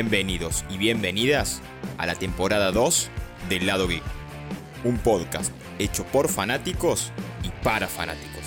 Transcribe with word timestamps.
Bienvenidos 0.00 0.64
y 0.70 0.78
bienvenidas 0.78 1.60
a 1.96 2.06
la 2.06 2.14
temporada 2.14 2.70
2 2.70 3.10
del 3.48 3.66
Lado 3.66 3.88
Geek, 3.88 4.04
un 4.84 4.96
podcast 4.98 5.50
hecho 5.80 6.04
por 6.04 6.28
fanáticos 6.28 7.10
y 7.42 7.48
para 7.64 7.88
fanáticos. 7.88 8.44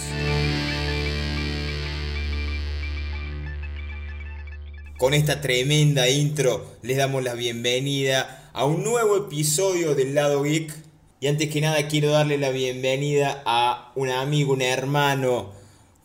Con 4.97 5.13
esta 5.13 5.41
tremenda 5.41 6.07
intro 6.07 6.77
les 6.83 6.95
damos 6.95 7.21
la 7.21 7.33
bienvenida 7.33 8.49
a 8.53 8.63
un 8.63 8.85
nuevo 8.85 9.17
episodio 9.17 9.93
del 9.93 10.15
Lado 10.15 10.43
Geek. 10.43 10.73
Y 11.19 11.27
antes 11.27 11.49
que 11.49 11.59
nada 11.59 11.85
quiero 11.89 12.11
darle 12.11 12.37
la 12.37 12.51
bienvenida 12.51 13.43
a 13.45 13.91
un 13.95 14.07
amigo, 14.09 14.53
un 14.53 14.61
hermano, 14.61 15.51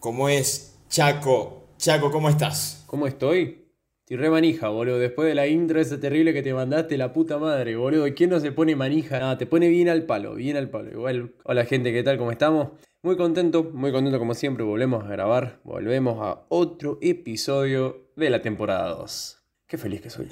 como 0.01 0.29
es 0.29 0.73
Chaco. 0.91 1.69
Chaco, 1.79 2.11
¿cómo 2.11 2.31
estás? 2.31 2.83
¿Cómo 2.89 3.07
estoy? 3.07 3.66
Estoy 4.07 4.19
re 4.19 4.31
manija, 4.31 4.69
boludo. 4.69 5.01
Después 5.01 5.27
de 5.27 5.35
la 5.35 5.49
intro 5.49 5.81
esa 5.81 5.99
terrible 5.99 6.33
que 6.33 6.41
te 6.41 6.55
mandaste, 6.55 6.97
la 6.97 7.13
puta 7.13 7.39
madre, 7.39 7.75
boludo. 7.75 8.07
¿Quién 8.15 8.31
no 8.31 8.39
se 8.39 8.53
pone 8.53 8.77
manija? 8.77 9.19
Nada, 9.19 9.37
te 9.37 9.47
pone 9.47 9.67
bien 9.67 9.89
al 9.89 10.05
palo, 10.05 10.37
bien 10.37 10.57
al 10.57 10.71
palo. 10.71 10.93
Igual, 10.93 11.35
hola 11.43 11.65
gente, 11.65 11.93
¿qué 11.93 12.05
tal? 12.05 12.17
¿Cómo 12.17 12.31
estamos? 12.31 12.69
Muy 13.03 13.17
contento, 13.17 13.65
muy 13.65 13.91
contento 13.91 14.21
como 14.21 14.35
siempre. 14.35 14.63
Volvemos 14.63 15.05
a 15.05 15.09
grabar, 15.09 15.59
volvemos 15.65 16.19
a 16.21 16.45
otro 16.51 17.01
episodio 17.03 18.07
de 18.15 18.31
la 18.31 18.43
temporada 18.43 18.91
2. 18.91 19.39
Qué 19.67 19.77
feliz 19.77 20.03
que 20.03 20.11
soy. 20.11 20.29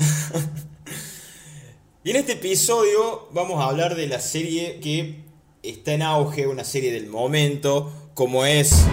y 2.04 2.10
en 2.10 2.16
este 2.16 2.34
episodio 2.34 3.28
vamos 3.32 3.60
a 3.60 3.70
hablar 3.70 3.96
de 3.96 4.06
la 4.06 4.20
serie 4.20 4.78
que 4.78 5.24
está 5.64 5.94
en 5.94 6.02
auge, 6.02 6.46
una 6.46 6.62
serie 6.62 6.92
del 6.92 7.08
momento, 7.08 7.92
como 8.14 8.46
es 8.46 8.86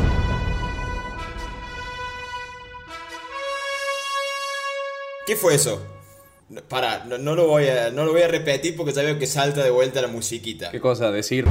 ¿Qué 5.25 5.36
fue 5.36 5.55
eso? 5.55 5.81
Para, 6.67 7.05
no, 7.05 7.36
lo 7.36 7.47
voy 7.47 7.67
a, 7.67 7.91
no 7.91 8.03
lo 8.03 8.11
voy 8.11 8.23
a 8.23 8.27
repetir 8.27 8.75
porque 8.75 8.91
ya 8.91 9.03
veo 9.03 9.17
que 9.19 9.28
salta 9.28 9.63
de 9.63 9.69
vuelta 9.69 10.02
la 10.02 10.08
musiquita. 10.08 10.72
¿Qué 10.72 10.81
cosa? 10.81 11.11
Decir. 11.11 11.45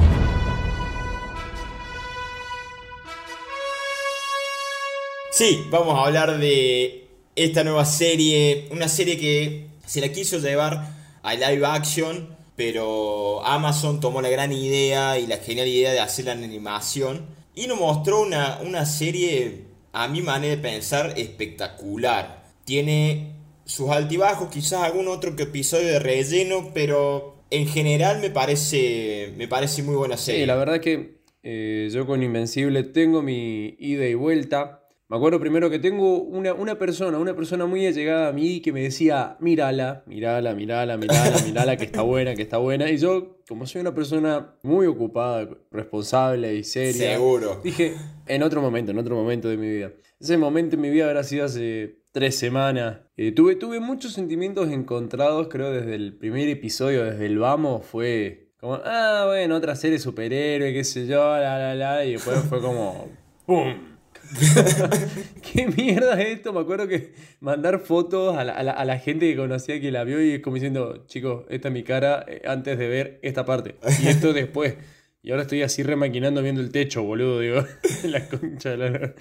Sí, 5.31 5.65
vamos 5.69 5.97
a 5.97 6.05
hablar 6.05 6.37
de 6.37 7.07
esta 7.35 7.63
nueva 7.63 7.85
serie. 7.85 8.67
Una 8.71 8.87
serie 8.87 9.17
que 9.17 9.67
se 9.87 10.01
la 10.01 10.09
quiso 10.09 10.37
llevar 10.37 10.93
a 11.23 11.33
live 11.33 11.65
action, 11.65 12.35
pero 12.55 13.43
Amazon 13.45 14.01
tomó 14.01 14.21
la 14.21 14.29
gran 14.29 14.51
idea 14.51 15.17
y 15.17 15.25
la 15.25 15.37
genial 15.37 15.67
idea 15.67 15.93
de 15.93 15.99
hacerla 16.01 16.33
en 16.33 16.43
animación. 16.43 17.25
Y 17.55 17.67
nos 17.67 17.79
mostró 17.79 18.21
una, 18.21 18.59
una 18.61 18.85
serie, 18.85 19.63
a 19.93 20.07
mi 20.09 20.21
manera 20.21 20.57
de 20.57 20.61
pensar, 20.61 21.13
espectacular. 21.17 22.43
Tiene 22.65 23.30
sus 23.65 23.89
altibajos, 23.89 24.49
quizás 24.49 24.83
algún 24.83 25.07
otro 25.07 25.35
que 25.35 25.43
episodio 25.43 25.87
de 25.87 25.99
relleno, 25.99 26.71
pero 26.73 27.35
en 27.49 27.67
general 27.67 28.19
me 28.21 28.29
parece, 28.29 29.33
me 29.37 29.47
parece 29.47 29.83
muy 29.83 29.95
buena 29.95 30.17
serie. 30.17 30.41
Sí, 30.41 30.47
la 30.47 30.55
verdad 30.55 30.79
que 30.79 31.21
eh, 31.43 31.89
yo 31.91 32.05
con 32.05 32.23
Invencible 32.23 32.83
tengo 32.83 33.21
mi 33.21 33.75
ida 33.79 34.07
y 34.07 34.13
vuelta. 34.13 34.77
Me 35.09 35.17
acuerdo 35.17 35.41
primero 35.41 35.69
que 35.69 35.77
tengo 35.77 36.21
una, 36.21 36.53
una, 36.53 36.77
persona, 36.77 37.17
una 37.17 37.35
persona 37.35 37.65
muy 37.65 37.85
allegada 37.85 38.29
a 38.29 38.31
mí 38.31 38.61
que 38.61 38.71
me 38.71 38.81
decía, 38.81 39.35
mírala, 39.41 40.03
mírala, 40.05 40.55
mírala, 40.55 40.95
mírala, 40.95 41.37
mírala, 41.45 41.75
que 41.75 41.83
está 41.83 42.01
buena, 42.01 42.33
que 42.33 42.43
está 42.43 42.57
buena. 42.57 42.89
Y 42.89 42.97
yo, 42.97 43.41
como 43.49 43.65
soy 43.65 43.81
una 43.81 43.93
persona 43.93 44.55
muy 44.63 44.85
ocupada, 44.85 45.49
responsable 45.69 46.55
y 46.55 46.63
seria, 46.63 47.15
Seguro. 47.15 47.59
dije, 47.61 47.95
en 48.25 48.41
otro 48.41 48.61
momento, 48.61 48.91
en 48.91 48.99
otro 48.99 49.17
momento 49.17 49.49
de 49.49 49.57
mi 49.57 49.69
vida. 49.69 49.91
Ese 50.17 50.37
momento 50.37 50.77
en 50.77 50.81
mi 50.81 50.89
vida 50.89 51.07
habrá 51.07 51.25
sido 51.25 51.43
hace 51.43 52.00
tres 52.11 52.37
semanas. 52.37 52.99
Eh, 53.17 53.31
tuve, 53.31 53.55
tuve 53.55 53.79
muchos 53.79 54.13
sentimientos 54.13 54.69
encontrados, 54.69 55.47
creo, 55.49 55.71
desde 55.71 55.95
el 55.95 56.13
primer 56.17 56.49
episodio, 56.49 57.03
desde 57.03 57.25
el 57.25 57.39
vamos, 57.39 57.85
fue 57.85 58.51
como, 58.59 58.79
ah, 58.85 59.23
bueno, 59.27 59.55
otra 59.55 59.75
serie 59.75 59.97
superhéroe, 59.97 60.73
qué 60.73 60.83
sé 60.83 61.07
yo, 61.07 61.19
la, 61.37 61.57
la, 61.57 61.75
la, 61.75 62.05
y 62.05 62.13
después 62.13 62.39
fue 62.47 62.61
como, 62.61 63.09
¡pum! 63.45 63.91
¿Qué 65.41 65.67
mierda 65.67 66.21
es 66.21 66.37
esto? 66.37 66.53
Me 66.53 66.61
acuerdo 66.61 66.87
que 66.87 67.13
mandar 67.39 67.79
fotos 67.79 68.37
a 68.37 68.43
la, 68.43 68.53
a, 68.53 68.85
la, 68.85 68.97
gente 68.99 69.29
que 69.29 69.35
conocía 69.35 69.81
que 69.81 69.91
la 69.91 70.03
vio 70.03 70.23
y 70.23 70.41
como 70.41 70.55
diciendo, 70.55 71.05
chicos, 71.07 71.45
esta 71.49 71.67
es 71.67 71.73
mi 71.73 71.83
cara 71.83 72.25
eh, 72.27 72.41
antes 72.45 72.77
de 72.77 72.87
ver 72.87 73.19
esta 73.23 73.45
parte. 73.45 73.75
Y 74.01 74.07
esto 74.07 74.31
después. 74.33 74.75
Y 75.23 75.31
ahora 75.31 75.43
estoy 75.43 75.61
así 75.63 75.83
remaquinando 75.83 76.41
viendo 76.41 76.61
el 76.61 76.71
techo, 76.71 77.03
boludo, 77.03 77.39
digo. 77.39 77.65
la 78.03 78.27
concha 78.27 78.69
de 78.71 78.77
la... 78.77 79.13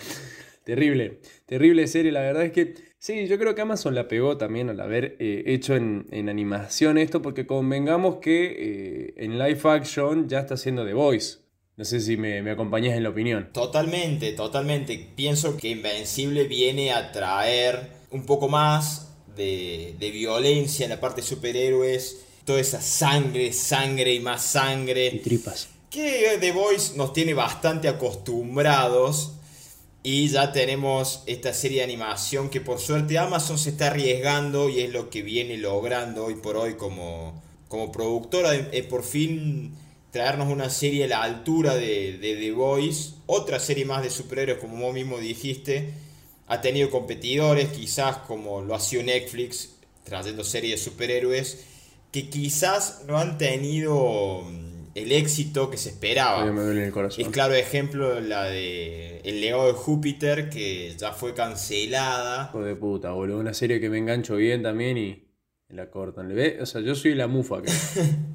Terrible, 0.71 1.19
terrible 1.47 1.89
serie. 1.89 2.13
La 2.13 2.21
verdad 2.21 2.45
es 2.45 2.53
que 2.53 2.75
sí, 2.97 3.27
yo 3.27 3.41
creo 3.41 3.57
que 3.57 3.61
Amazon 3.61 3.93
la 3.97 4.07
pegó 4.07 4.37
también 4.37 4.71
al 4.71 4.79
haber 4.79 5.17
eh, 5.19 5.43
hecho 5.47 5.75
en, 5.75 6.07
animación 6.29 6.97
esto, 6.97 7.21
porque 7.21 7.45
convengamos 7.45 8.19
que 8.19 8.45
eh, 8.57 9.15
en 9.17 9.37
live 9.37 9.59
action 9.65 10.29
ya 10.29 10.39
está 10.39 10.55
haciendo 10.55 10.87
The 10.87 10.93
Voice. 10.93 11.39
No 11.77 11.85
sé 11.85 11.99
si 11.99 12.17
me, 12.17 12.41
me 12.43 12.53
acompañás 12.53 12.97
en 12.97 13.03
la 13.03 13.09
opinión. 13.09 13.49
Totalmente, 13.53 14.31
totalmente. 14.31 15.09
Pienso 15.17 15.57
que 15.57 15.71
Invencible 15.71 16.45
viene 16.45 16.93
a 16.93 17.11
traer 17.11 17.89
un 18.13 18.25
poco 18.25 18.49
más 18.49 19.09
de, 19.35 19.97
de 19.99 20.11
violencia 20.13 20.85
en 20.85 20.91
la 20.91 21.01
parte 21.01 21.21
de 21.23 21.27
superhéroes. 21.27 22.27
Toda 22.45 22.61
esa 22.61 22.81
sangre, 22.81 23.53
sangre 23.53 24.15
y 24.15 24.21
más 24.21 24.45
sangre. 24.45 25.09
Y 25.15 25.19
tripas. 25.19 25.69
Que 25.91 26.39
The 26.39 26.53
Voice 26.53 26.97
nos 26.97 27.13
tiene 27.13 27.35
bastante 27.35 27.89
acostumbrados 27.89 29.33
y 30.03 30.29
ya 30.29 30.53
tenemos 30.53 31.23
esta 31.27 31.53
serie 31.53 31.79
de 31.79 31.85
animación 31.85 32.49
que 32.49 32.61
por 32.61 32.79
suerte 32.79 33.19
Amazon 33.19 33.59
se 33.59 33.71
está 33.71 33.89
arriesgando 33.89 34.71
y 34.71 34.81
es 34.81 34.91
lo 34.91 35.11
que 35.11 35.23
viene 35.23 35.59
logrando 35.59 36.25
hoy 36.25 36.37
por 36.37 36.57
hoy 36.57 36.75
como, 36.75 37.43
como 37.69 37.93
productora. 37.93 38.53
de 38.53 38.83
por 38.85 39.03
fin 39.03 39.75
traernos 40.11 40.49
una 40.49 40.71
serie 40.71 41.05
a 41.05 41.09
la 41.09 41.23
altura 41.23 41.75
de, 41.75 42.17
de, 42.17 42.37
The 42.37 42.53
Voice. 42.53 43.13
Otra 43.27 43.61
serie 43.61 43.85
más 43.85 44.03
de 44.03 44.11
superhéroes 44.11 44.59
como 44.59 44.83
vos 44.87 44.95
mismo 44.95 45.19
dijiste. 45.19 45.93
Ha 46.47 46.63
tenido 46.63 46.91
competidores 46.91 47.69
quizás 47.69 48.19
como 48.19 48.63
lo 48.63 48.75
ha 48.75 48.81
sido 48.81 49.03
Netflix 49.03 49.77
trayendo 50.05 50.45
series 50.45 50.81
de 50.81 50.91
superhéroes 50.91 51.59
que 52.11 52.29
quizás 52.29 53.03
no 53.07 53.19
han 53.19 53.39
tenido 53.39 54.43
el 54.95 55.13
éxito 55.13 55.71
que 55.71 55.77
se 55.77 55.91
esperaba. 55.91 56.45
Es 57.17 57.29
claro 57.29 57.55
ejemplo 57.55 58.21
la 58.21 58.45
de 58.45 59.21
El 59.25 59.41
Legado 59.41 59.67
de 59.67 59.73
Júpiter, 59.73 60.51
que 60.51 60.95
ya 60.97 61.13
fue 61.13 61.35
cancelada. 61.35 62.49
Hijo 62.51 62.63
de 62.63 62.75
puta, 62.77 63.13
boludo. 63.13 63.39
Una 63.39 63.55
serie 63.55 63.81
que 63.81 63.89
me 63.89 63.99
engancho 63.99 64.37
bien 64.37 64.63
también 64.63 64.99
y 64.99 65.25
la 65.69 65.91
cortan. 65.91 66.29
¿Le 66.29 66.35
ve? 66.35 66.59
O 66.61 66.67
sea, 66.67 66.81
yo 66.81 66.95
soy 66.95 67.15
la 67.15 67.27
mufa 67.27 67.59
acá. 67.59 67.73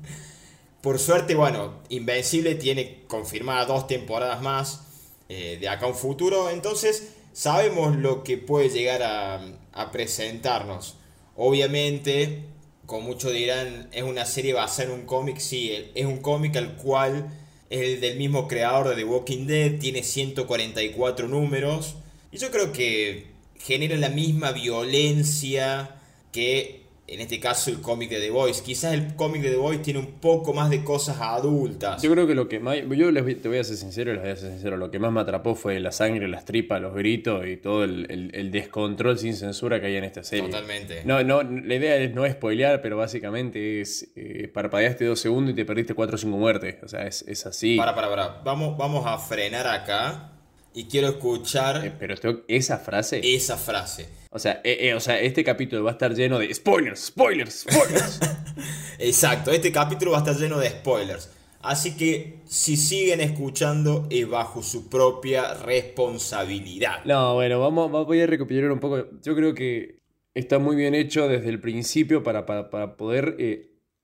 Por 0.82 1.00
suerte, 1.00 1.36
bueno, 1.36 1.82
Invencible 1.90 2.56
tiene 2.56 3.04
confirmada 3.08 3.66
dos 3.66 3.88
temporadas 3.88 4.42
más 4.42 4.86
eh, 5.30 5.58
de 5.60 5.68
acá 5.68 5.88
a 5.88 5.90
un 5.90 5.96
futuro. 5.96 6.50
Entonces, 6.50 7.16
sabemos 7.34 7.98
lo 7.98 8.24
que 8.24 8.38
puede 8.38 8.70
llegar 8.70 9.02
a, 9.04 9.42
a 9.74 9.92
presentarnos. 9.92 10.98
Obviamente, 11.36 12.44
como 12.86 13.08
muchos 13.08 13.34
dirán, 13.34 13.90
es 13.92 14.04
una 14.04 14.26
serie 14.26 14.54
basada 14.54 14.90
en 14.90 15.00
un 15.00 15.06
cómic, 15.06 15.40
sí, 15.40 15.72
es 15.94 16.06
un 16.06 16.18
cómic 16.18 16.56
al 16.56 16.76
cual 16.76 17.28
es 17.70 17.82
el 17.82 18.02
del 18.02 18.18
mismo 18.18 18.48
creador 18.48 18.90
de 18.90 18.96
The 18.96 19.04
Walking 19.04 19.48
Dead, 19.48 19.80
tiene 19.80 20.04
144 20.04 21.28
números, 21.28 21.96
y 22.32 22.38
yo 22.38 22.52
creo 22.52 22.72
que 22.72 23.28
genera 23.58 23.96
la 23.98 24.10
misma 24.10 24.52
violencia 24.52 25.96
que 26.32 26.85
en 27.08 27.22
este 27.22 27.40
caso 27.40 27.70
el 27.70 27.82
cómic 27.82 28.10
de 28.10 28.20
The 28.20 28.32
Voice. 28.32 28.64
Quizás 28.64 28.94
el 28.94 29.16
cómic 29.16 29.42
de 29.42 29.52
The 29.52 29.58
Voice 29.58 29.84
tiene 29.84 30.00
un 30.00 30.20
poco 30.20 30.54
más 30.54 30.70
de 30.70 30.84
cosas 30.84 31.18
adultas. 31.22 32.02
Yo 32.02 32.12
creo 32.12 32.26
que 32.26 32.34
lo 32.34 32.48
que 32.48 32.60
más. 32.60 32.78
Yo 32.78 33.14
te 33.14 33.48
voy 33.48 33.58
a 33.60 33.64
ser 33.64 33.78
sincero, 33.78 34.14
les 34.14 34.22
voy 34.22 34.32
a 34.32 34.36
ser 34.36 34.52
sincero. 34.52 34.78
Lo 34.78 34.90
que 34.90 34.98
más 35.00 35.12
me 35.12 35.22
atrapó 35.22 35.56
fue 35.56 35.80
la 35.80 35.92
sangre, 35.92 36.28
las 36.28 36.46
tripas, 36.46 36.82
los 36.82 36.96
gritos 36.96 37.46
y 37.48 37.58
todo 37.58 37.84
el, 37.84 38.50
descontrol 38.52 39.18
sin 39.20 39.36
censura 39.36 39.80
que 39.80 39.88
hay 39.88 39.96
en 39.98 40.04
esta 40.04 40.24
serie. 40.24 40.46
Totalmente. 40.46 41.04
No, 41.06 41.24
no, 41.24 41.44
la 41.44 41.76
idea 41.76 41.98
es 41.98 42.14
no 42.14 42.28
spoilear, 42.30 42.82
pero 42.82 42.98
básicamente 42.98 43.82
es. 43.82 44.12
Eh, 44.16 44.50
parpadeaste 44.52 45.06
dos 45.06 45.20
segundos 45.20 45.54
y 45.54 45.56
te 45.56 45.66
perdiste 45.66 45.94
cuatro 45.94 46.16
o 46.16 46.18
cinco 46.18 46.38
muertes. 46.38 46.78
O 46.84 46.88
sea, 46.88 47.06
es, 47.06 47.24
es 47.28 47.46
así. 47.46 47.78
Para, 47.78 47.94
para, 47.94 48.10
para. 48.10 48.28
Vamos, 48.44 48.78
vamos 48.78 49.06
a 49.06 49.18
frenar 49.18 49.68
acá 49.68 50.35
y 50.76 50.86
quiero 50.86 51.08
escuchar. 51.08 51.86
Eh, 51.86 51.94
pero 51.98 52.16
esa 52.48 52.78
frase. 52.78 53.22
Esa 53.24 53.58
frase. 53.58 54.10
O 54.30 54.38
sea, 54.38 54.60
eh, 54.64 54.78
eh, 54.82 54.94
o 54.94 55.00
sea, 55.00 55.20
este 55.20 55.44
capítulo 55.44 55.86
va 55.86 55.92
a 55.92 55.94
estar 55.94 56.14
lleno 56.14 56.38
de 56.38 56.54
spoilers, 56.54 57.00
spoilers, 57.06 57.62
spoilers. 57.62 58.20
Exacto, 59.00 59.52
este 59.52 59.72
capítulo 59.72 60.12
va 60.12 60.18
a 60.18 60.20
estar 60.20 60.36
lleno 60.36 60.60
de 60.60 60.70
spoilers. 60.70 61.32
Así 61.62 61.96
que 61.96 62.42
si 62.46 62.76
siguen 62.76 63.22
escuchando 63.22 64.08
es 64.12 64.28
bajo 64.28 64.62
su 64.62 64.90
propia 64.90 65.54
responsabilidad. 65.56 67.04
No, 67.06 67.34
bueno, 67.36 67.60
vamos, 67.60 67.90
voy 68.06 68.20
a 68.20 68.28
recopilar 68.28 68.70
un 68.70 68.80
poco. 68.80 69.08
Yo 69.24 69.36
creo 69.36 69.56
que 69.56 70.00
está 70.36 70.60
muy 70.60 70.76
bien 70.76 70.94
hecho 70.94 71.28
desde 71.30 71.50
el 71.50 71.62
principio 71.62 72.22
para, 72.22 72.46
para, 72.46 72.98
poder 72.98 73.38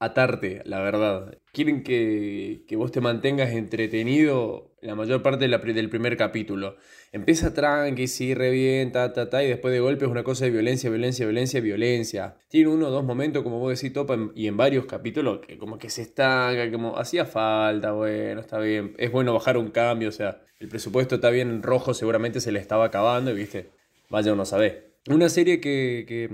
atarte, 0.01 0.63
la 0.65 0.81
verdad. 0.81 1.37
Quieren 1.53 1.83
que, 1.83 2.65
vos 2.75 2.91
te 2.91 3.01
mantengas 3.01 3.51
entretenido 3.51 4.75
la 4.81 4.95
mayor 4.95 5.21
parte 5.21 5.47
del 5.47 5.89
primer 5.89 6.17
capítulo. 6.17 6.75
Empieza 7.11 7.53
tranqui, 7.53 8.07
sí, 8.07 8.33
revienta, 8.33 9.13
ta, 9.13 9.29
ta, 9.29 9.43
y 9.43 9.47
después 9.47 9.71
de 9.71 9.79
golpe 9.79 10.05
es 10.05 10.11
una 10.11 10.23
cosa 10.23 10.45
de 10.45 10.51
violencia, 10.51 10.89
violencia, 10.89 11.27
violencia, 11.27 11.61
violencia. 11.61 12.35
Tiene 12.49 12.69
uno 12.69 12.87
o 12.87 12.89
dos 12.89 13.05
momentos, 13.05 13.43
como 13.43 13.59
vos 13.59 13.79
decís, 13.79 13.93
topa, 13.93 14.17
y 14.33 14.47
en 14.47 14.57
varios 14.57 14.85
capítulos, 14.85 15.41
que 15.45 15.59
como 15.59 15.77
que 15.77 15.91
se 15.91 16.01
estanca, 16.01 16.71
como 16.71 16.97
hacía 16.97 17.25
falta, 17.25 17.91
bueno, 17.91 18.41
está 18.41 18.57
bien. 18.57 18.95
Es 18.97 19.11
bueno 19.11 19.33
bajar 19.35 19.55
un 19.57 19.69
cambio, 19.69 20.09
o 20.09 20.13
sea, 20.13 20.41
el 20.59 20.67
presupuesto 20.67 21.15
está 21.15 21.29
bien 21.29 21.51
en 21.51 21.61
rojo, 21.61 21.93
seguramente 21.93 22.41
se 22.41 22.51
le 22.51 22.59
estaba 22.59 22.85
acabando, 22.85 23.29
y 23.29 23.35
viste, 23.35 23.69
vaya 24.09 24.33
uno 24.33 24.41
a 24.41 24.45
saber. 24.47 24.95
Una 25.07 25.29
serie 25.29 25.61
que 25.61 26.27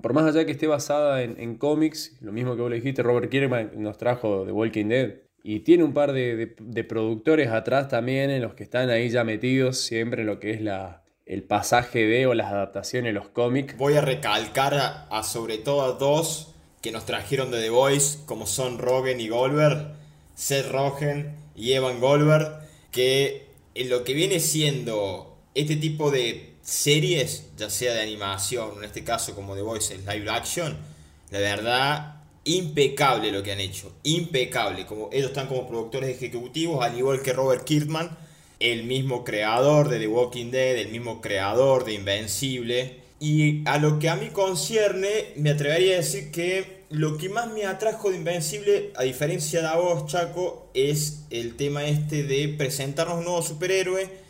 por 0.00 0.12
más 0.12 0.24
allá 0.24 0.44
que 0.44 0.52
esté 0.52 0.66
basada 0.66 1.22
en, 1.22 1.56
cómics, 1.56 2.16
lo 2.20 2.32
mismo 2.32 2.54
que 2.56 2.62
vos 2.62 2.70
le 2.70 2.76
dijiste, 2.76 3.02
Robert 3.02 3.30
Kirkman 3.30 3.72
nos 3.76 3.98
trajo 3.98 4.44
The 4.44 4.52
Walking 4.52 4.86
Dead. 4.86 5.14
Y 5.42 5.60
tiene 5.60 5.84
un 5.84 5.94
par 5.94 6.12
de, 6.12 6.46
productores 6.88 7.48
atrás 7.48 7.88
también 7.88 8.30
en 8.30 8.42
los 8.42 8.54
que 8.54 8.64
están 8.64 8.90
ahí 8.90 9.08
ya 9.08 9.24
metidos 9.24 9.78
siempre 9.78 10.22
en 10.22 10.26
lo 10.26 10.40
que 10.40 10.50
es 10.50 10.60
la, 10.60 11.04
el 11.26 11.42
pasaje 11.42 12.06
de 12.06 12.26
o 12.26 12.34
las 12.34 12.52
adaptaciones, 12.52 13.14
los 13.14 13.28
cómics. 13.28 13.76
Voy 13.76 13.94
a 13.94 14.00
recalcar 14.00 14.74
a, 14.74 15.22
sobre 15.22 15.58
todo 15.58 15.82
a 15.82 15.92
dos 15.92 16.54
que 16.82 16.92
nos 16.92 17.06
trajeron 17.06 17.50
de 17.50 17.60
The 17.60 17.70
Voice, 17.70 18.18
como 18.26 18.46
son 18.46 18.78
Rogen 18.78 19.20
y 19.20 19.28
Goldberg, 19.28 19.94
Seth 20.34 20.70
Rogen 20.70 21.34
y 21.54 21.72
Evan 21.72 22.00
Goldberg, 22.00 22.60
que 22.90 23.46
en 23.74 23.90
lo 23.90 24.04
que 24.04 24.14
viene 24.14 24.40
siendo 24.40 25.38
este 25.54 25.76
tipo 25.76 26.10
de 26.10 26.54
series, 26.68 27.44
ya 27.56 27.70
sea 27.70 27.94
de 27.94 28.02
animación, 28.02 28.72
en 28.76 28.84
este 28.84 29.02
caso 29.02 29.34
como 29.34 29.54
The 29.54 29.62
Voice, 29.62 29.96
live 29.96 30.30
action, 30.30 30.76
la 31.30 31.38
verdad, 31.38 32.16
impecable 32.44 33.32
lo 33.32 33.42
que 33.42 33.52
han 33.52 33.60
hecho, 33.60 33.90
impecable. 34.02 34.84
Como, 34.84 35.08
ellos 35.10 35.28
están 35.28 35.46
como 35.46 35.66
productores 35.66 36.14
ejecutivos, 36.14 36.84
al 36.84 36.98
igual 36.98 37.22
que 37.22 37.32
Robert 37.32 37.64
Kirkman, 37.64 38.10
el 38.60 38.84
mismo 38.84 39.24
creador 39.24 39.88
de 39.88 39.98
The 39.98 40.08
Walking 40.08 40.50
Dead, 40.50 40.76
el 40.76 40.88
mismo 40.88 41.22
creador 41.22 41.86
de 41.86 41.94
Invencible. 41.94 43.00
Y 43.18 43.66
a 43.66 43.78
lo 43.78 43.98
que 43.98 44.10
a 44.10 44.16
mí 44.16 44.28
concierne, 44.28 45.32
me 45.36 45.50
atrevería 45.50 45.94
a 45.94 45.98
decir 45.98 46.30
que 46.30 46.84
lo 46.90 47.16
que 47.16 47.30
más 47.30 47.50
me 47.50 47.64
atrajo 47.64 48.10
de 48.10 48.18
Invencible, 48.18 48.92
a 48.94 49.04
diferencia 49.04 49.62
de 49.62 49.74
vos, 49.74 50.04
Chaco, 50.04 50.68
es 50.74 51.20
el 51.30 51.56
tema 51.56 51.86
este 51.86 52.24
de 52.24 52.46
presentarnos 52.58 53.18
un 53.18 53.24
nuevo 53.24 53.40
superhéroe 53.40 54.27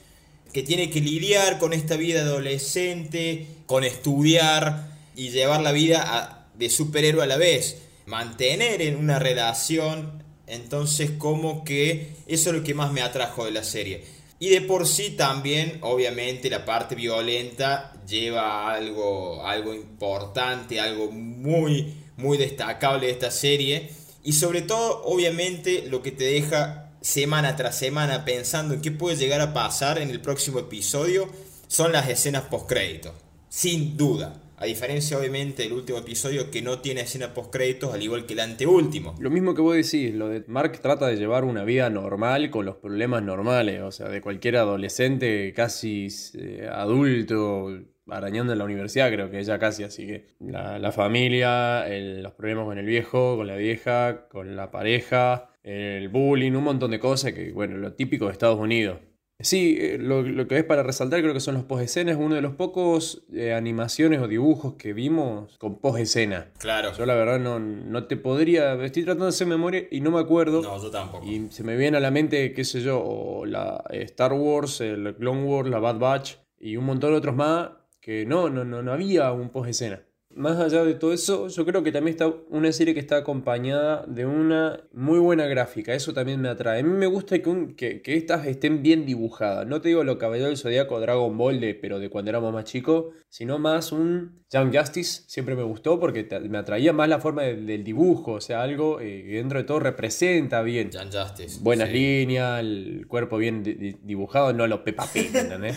que 0.59 0.65
tiene 0.65 0.91
que 0.91 1.01
lidiar 1.01 1.61
con 1.61 1.73
esta 1.73 1.95
vida 1.95 2.23
adolescente, 2.23 3.47
con 3.67 3.85
estudiar 3.85 4.89
y 5.15 5.31
llevar 5.31 5.61
la 5.61 5.71
vida 5.71 6.49
de 6.55 6.69
superhéroe 6.69 7.23
a 7.23 7.27
la 7.29 7.37
vez, 7.37 7.77
mantener 8.07 8.83
en 8.83 8.97
una 8.97 9.21
relación, 9.21 10.25
entonces 10.49 11.13
como 11.13 11.63
que 11.63 12.09
eso 12.27 12.51
es 12.51 12.57
lo 12.57 12.65
que 12.65 12.75
más 12.75 12.91
me 12.91 13.03
atrajo 13.03 13.45
de 13.45 13.53
la 13.53 13.63
serie. 13.63 14.03
Y 14.41 14.49
de 14.49 14.61
por 14.61 14.89
sí 14.89 15.11
también, 15.11 15.79
obviamente, 15.83 16.51
la 16.51 16.65
parte 16.65 16.97
violenta 16.97 17.93
lleva 18.09 18.75
algo, 18.75 19.47
algo 19.47 19.73
importante, 19.73 20.81
algo 20.81 21.13
muy, 21.13 21.95
muy 22.17 22.37
destacable 22.37 23.07
de 23.07 23.13
esta 23.13 23.31
serie. 23.31 23.91
Y 24.25 24.33
sobre 24.33 24.63
todo, 24.63 25.05
obviamente, 25.05 25.85
lo 25.89 26.03
que 26.03 26.11
te 26.11 26.25
deja 26.25 26.88
semana 27.09 27.57
tras 27.57 27.79
semana 27.79 28.27
pensando 28.27 28.75
en 28.75 28.83
qué 28.83 28.91
puede 28.91 29.17
llegar 29.17 29.41
a 29.41 29.55
pasar 29.55 29.97
en 29.97 30.11
el 30.11 30.21
próximo 30.21 30.59
episodio 30.59 31.27
son 31.67 31.91
las 31.91 32.07
escenas 32.07 32.43
post-créditos. 32.45 33.13
Sin 33.49 33.97
duda. 33.97 34.43
A 34.59 34.67
diferencia, 34.67 35.17
obviamente, 35.17 35.63
del 35.63 35.73
último 35.73 35.99
episodio 35.99 36.51
que 36.51 36.61
no 36.61 36.81
tiene 36.81 37.03
escenas 37.03 37.31
post-créditos, 37.31 37.95
al 37.95 38.03
igual 38.03 38.27
que 38.27 38.35
el 38.35 38.41
anteúltimo. 38.41 39.15
Lo 39.21 39.31
mismo 39.31 39.55
que 39.55 39.63
vos 39.63 39.75
decís, 39.75 40.15
lo 40.15 40.29
de 40.29 40.45
Mark 40.49 40.81
trata 40.83 41.07
de 41.07 41.17
llevar 41.17 41.45
una 41.45 41.65
vida 41.65 41.89
normal 41.89 42.51
con 42.51 42.67
los 42.67 42.77
problemas 42.77 43.23
normales, 43.23 43.81
o 43.81 43.91
sea, 43.91 44.09
de 44.09 44.21
cualquier 44.21 44.57
adolescente 44.57 45.55
casi 45.55 46.09
eh, 46.35 46.69
adulto, 46.71 47.71
arañando 48.11 48.53
en 48.53 48.59
la 48.59 48.65
universidad, 48.65 49.11
creo 49.11 49.31
que 49.31 49.39
ella 49.39 49.59
casi, 49.59 49.85
así 49.85 50.07
que 50.07 50.27
la, 50.41 50.93
familia, 50.93 51.87
los 51.89 52.33
problemas 52.33 52.67
con 52.67 52.79
el 52.79 52.87
viejo, 52.87 53.37
con 53.37 53.47
la 53.47 53.57
vieja, 53.57 54.29
con 54.29 54.57
la 54.57 54.71
pareja, 54.71 55.51
el 55.69 56.09
bullying, 56.09 56.53
un 56.53 56.65
montón 56.65 56.91
de 56.91 56.99
cosas 56.99 57.33
que, 57.35 57.53
bueno, 57.53 57.77
lo 57.77 57.93
típico 57.93 58.27
de 58.27 58.33
Estados 58.33 58.59
Unidos. 58.59 58.99
Sí, 59.41 59.77
eh, 59.79 59.99
lo, 59.99 60.25
que 60.49 60.59
es 60.59 60.65
para 60.65 60.83
resaltar 60.83 61.21
creo 61.21 61.35
que 61.35 61.41
son 61.41 61.55
los 61.55 61.65
post-escenas, 61.65 62.17
uno 62.19 62.35
de 62.35 62.41
los 62.41 62.55
pocos 62.55 63.25
eh, 63.33 63.53
animaciones 63.53 64.21
o 64.21 64.27
dibujos 64.27 64.75
que 64.75 64.95
vimos 64.95 65.57
con 65.59 65.79
post-escena. 65.79 66.49
Claro. 66.59 66.93
Yo 66.95 67.07
la 67.07 67.15
verdad 67.15 67.39
no, 67.39 67.61
no 67.61 68.05
te 68.07 68.17
podría, 68.17 68.83
estoy 68.83 69.05
tratando 69.05 69.27
de 69.27 69.29
hacer 69.29 69.47
memoria 69.47 69.87
y 69.91 70.01
no 70.01 70.11
me 70.11 70.19
acuerdo. 70.19 70.63
No, 70.63 70.83
yo 70.83 70.91
tampoco. 70.91 71.25
Y 71.25 71.49
se 71.51 71.63
me 71.63 71.77
viene 71.77 71.99
a 71.99 72.01
la 72.01 72.11
mente, 72.11 72.53
qué 72.53 72.65
sé 72.65 72.81
yo, 72.81 73.45
la 73.47 73.85
eh, 73.91 74.03
Star 74.03 74.33
Wars, 74.33 74.81
el 74.81 75.15
Clone 75.17 75.45
Wars, 75.45 75.69
la 75.69 75.79
Bad 75.79 75.99
Batch 75.99 76.37
y 76.59 76.77
un 76.77 76.87
montón 76.87 77.13
de 77.13 77.19
otros 77.19 77.37
más 77.37 77.71
que 78.01 78.25
no, 78.25 78.49
no, 78.49 78.65
no, 78.65 78.83
no 78.83 78.93
había 78.93 79.31
un 79.33 79.51
post-escena 79.51 80.03
más 80.39 80.57
allá 80.59 80.85
de 80.85 80.95
todo 80.95 81.13
eso, 81.13 81.49
yo 81.49 81.67
creo 81.67 81.83
que 81.83 81.91
también 81.91 82.13
está 82.13 82.33
una 82.49 82.71
serie 82.71 82.95
que 82.95 83.01
está 83.01 83.17
acompañada 83.17 84.05
de 84.07 84.25
una 84.25 84.81
muy 84.93 85.19
buena 85.19 85.47
gráfica. 85.47 85.95
Eso 85.95 86.15
también 86.15 86.41
me 86.41 86.49
atrae. 86.49 86.81
A 86.81 86.83
mí 86.85 86.91
me 86.91 87.07
gusta 87.07 87.37
que, 87.41 88.01
que, 88.03 88.17
estas 88.17 88.47
estén 88.47 88.81
bien 88.81 89.05
dibujadas. 89.05 89.67
No 89.67 89.81
te 89.81 89.89
digo 89.89 90.05
lo 90.05 90.17
caballero 90.17 90.47
del 90.47 90.57
zodiaco 90.57 91.01
Dragon 91.01 91.37
Ball, 91.37 91.61
de, 91.61 91.75
pero 91.75 91.99
de 91.99 92.09
cuando 92.09 92.31
éramos 92.31 92.53
más 92.53 92.65
chicos, 92.65 93.07
sino 93.29 93.59
más 93.59 93.91
un 93.91 94.45
Young 94.51 94.75
Justice. 94.75 95.23
Siempre 95.27 95.57
me 95.57 95.65
gustó 95.65 95.99
porque 95.99 96.29
me 96.49 96.59
atraía 96.59 96.93
más 96.93 97.09
la 97.09 97.19
forma 97.19 97.43
del 97.43 97.83
dibujo. 97.83 98.35
O 98.35 98.41
sea, 98.41 98.63
algo 98.63 99.01
eh, 99.01 99.25
que 99.27 99.37
dentro 99.39 99.59
de 99.59 99.65
todo 99.65 99.81
representa 99.81 100.63
bien. 100.63 100.93
Young 100.93 101.13
Justice. 101.13 101.59
Buenas 101.63 101.91
líneas, 101.91 102.61
el 102.61 103.07
cuerpo 103.09 103.39
bien 103.39 103.65
dibujado, 104.05 104.53
no 104.53 104.69
lo 104.69 104.85
Peppa 104.85 105.05
Pig, 105.13 105.31
¿entendés? 105.35 105.77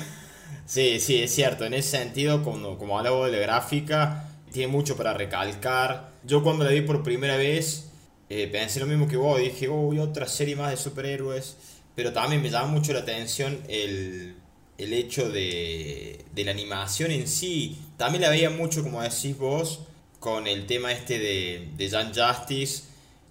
sí, 0.65 0.99
sí, 0.99 1.23
es 1.23 1.31
cierto. 1.31 1.65
En 1.65 1.73
ese 1.73 1.97
sentido, 1.97 2.43
como, 2.43 2.77
como 2.77 2.99
hablo 2.99 3.25
de 3.25 3.39
gráfica 3.39 4.27
tiene 4.51 4.71
mucho 4.71 4.95
para 4.95 5.13
recalcar. 5.13 6.11
Yo 6.23 6.43
cuando 6.43 6.65
la 6.65 6.71
vi 6.71 6.81
por 6.81 7.03
primera 7.03 7.37
vez 7.37 7.91
eh, 8.33 8.47
pensé 8.47 8.79
lo 8.79 8.85
mismo 8.85 9.09
que 9.09 9.17
vos, 9.17 9.39
dije, 9.41 9.67
uy, 9.67 9.99
otra 9.99 10.25
serie 10.25 10.55
más 10.55 10.71
de 10.71 10.77
superhéroes, 10.77 11.57
pero 11.95 12.13
también 12.13 12.41
me 12.41 12.49
llama 12.49 12.67
mucho 12.67 12.93
la 12.93 12.99
atención 12.99 13.59
el, 13.67 14.35
el 14.77 14.93
hecho 14.93 15.29
de, 15.29 16.23
de, 16.33 16.43
la 16.45 16.51
animación 16.51 17.11
en 17.11 17.27
sí. 17.27 17.77
También 17.97 18.21
la 18.21 18.29
veía 18.29 18.49
mucho, 18.49 18.83
como 18.83 19.01
decís 19.01 19.37
vos, 19.37 19.81
con 20.21 20.47
el 20.47 20.65
tema 20.65 20.93
este 20.93 21.19
de, 21.19 21.71
de 21.75 21.89
Jan 21.89 22.13
Justice. 22.15 22.83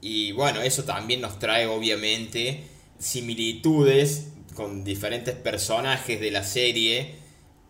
Y 0.03 0.33
bueno, 0.33 0.61
eso 0.61 0.85
también 0.85 1.23
nos 1.23 1.39
trae 1.39 1.67
obviamente 1.67 2.65
similitudes 2.99 4.27
con 4.55 4.85
diferentes 4.85 5.35
personajes 5.35 6.21
de 6.21 6.31
la 6.31 6.45
serie, 6.45 7.15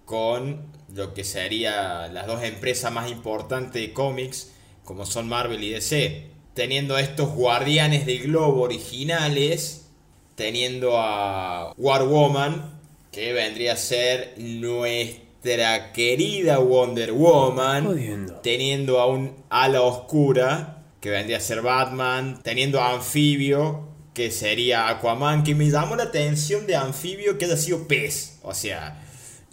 con 0.05 0.67
lo 0.95 1.15
que 1.15 1.25
sería 1.25 2.09
las 2.09 2.27
dos 2.27 2.43
empresas 2.43 2.93
más 2.93 3.11
importantes 3.11 3.81
de 3.81 3.93
cómics, 3.93 4.53
como 4.85 5.07
son 5.07 5.29
Marvel 5.29 5.63
y 5.63 5.71
DC. 5.71 6.27
Teniendo 6.55 6.97
a 6.97 7.01
estos 7.01 7.31
guardianes 7.31 8.07
del 8.07 8.25
globo 8.25 8.63
originales, 8.63 9.87
teniendo 10.35 10.99
a 10.99 11.73
War 11.77 12.05
Woman, 12.07 12.79
que 13.13 13.33
vendría 13.33 13.75
a 13.75 13.77
ser 13.77 14.35
nuestra 14.37 15.93
querida 15.93 16.59
Wonder 16.59 17.13
Woman, 17.13 18.39
teniendo 18.43 19.01
a 19.01 19.07
un 19.07 19.35
ala 19.49 19.83
oscura, 19.83 20.83
que 21.01 21.11
vendría 21.11 21.39
a 21.39 21.41
ser 21.41 21.63
Batman, 21.63 22.41
teniendo 22.43 22.81
a 22.81 22.95
Anfibio, 22.95 23.89
que 24.15 24.31
sería 24.31 24.89
Aquaman, 24.89 25.45
que 25.45 25.55
me 25.55 25.71
llamó 25.71 25.97
la 25.97 26.05
atención 26.05 26.67
de 26.67 26.77
Anfibio 26.77 27.39
que 27.39 27.47
haya 27.47 27.57
sido 27.57 27.87
pez, 27.87 28.39
o 28.43 28.55
sea, 28.55 29.01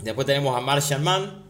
Después 0.04 0.27
tenemos 0.27 0.56
a 0.56 0.62
Martian 0.62 1.04
Man, 1.04 1.44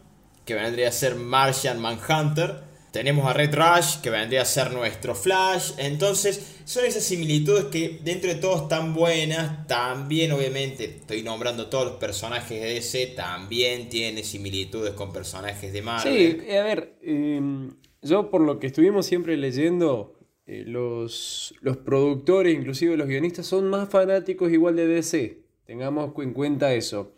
que 0.44 0.54
vendría 0.54 0.88
a 0.88 0.92
ser 0.92 1.14
Martian 1.16 1.80
Manhunter. 1.80 2.66
Tenemos 2.90 3.26
a 3.26 3.34
Red 3.34 3.54
Rush, 3.54 4.00
que 4.00 4.08
vendría 4.08 4.42
a 4.42 4.44
ser 4.46 4.72
nuestro 4.72 5.14
Flash. 5.14 5.72
Entonces, 5.76 6.56
son 6.64 6.86
esas 6.86 7.04
similitudes 7.04 7.66
que 7.66 8.00
dentro 8.02 8.30
de 8.30 8.36
todo 8.36 8.62
están 8.62 8.94
buenas. 8.94 9.66
También, 9.66 10.32
obviamente, 10.32 10.84
estoy 10.84 11.22
nombrando 11.22 11.66
todos 11.66 11.84
los 11.84 11.94
personajes 11.96 12.60
de 12.60 12.74
DC. 12.74 13.08
También 13.08 13.90
tiene 13.90 14.24
similitudes 14.24 14.94
con 14.94 15.12
personajes 15.12 15.70
de 15.70 15.82
Marvel. 15.82 16.42
Sí, 16.46 16.56
a 16.56 16.62
ver, 16.62 16.94
em, 17.02 17.70
yo 18.00 18.30
por 18.30 18.40
lo 18.40 18.58
que 18.58 18.68
estuvimos 18.68 19.04
siempre 19.04 19.36
leyendo, 19.36 20.14
eh, 20.46 20.64
los, 20.66 21.54
los 21.60 21.76
productores, 21.76 22.54
inclusive 22.54 22.96
los 22.96 23.06
guionistas, 23.06 23.46
son 23.46 23.68
más 23.68 23.90
fanáticos 23.90 24.50
igual 24.50 24.76
de 24.76 24.86
DC. 24.86 25.42
Tengamos 25.66 26.10
en 26.16 26.32
cuenta 26.32 26.72
eso 26.72 27.12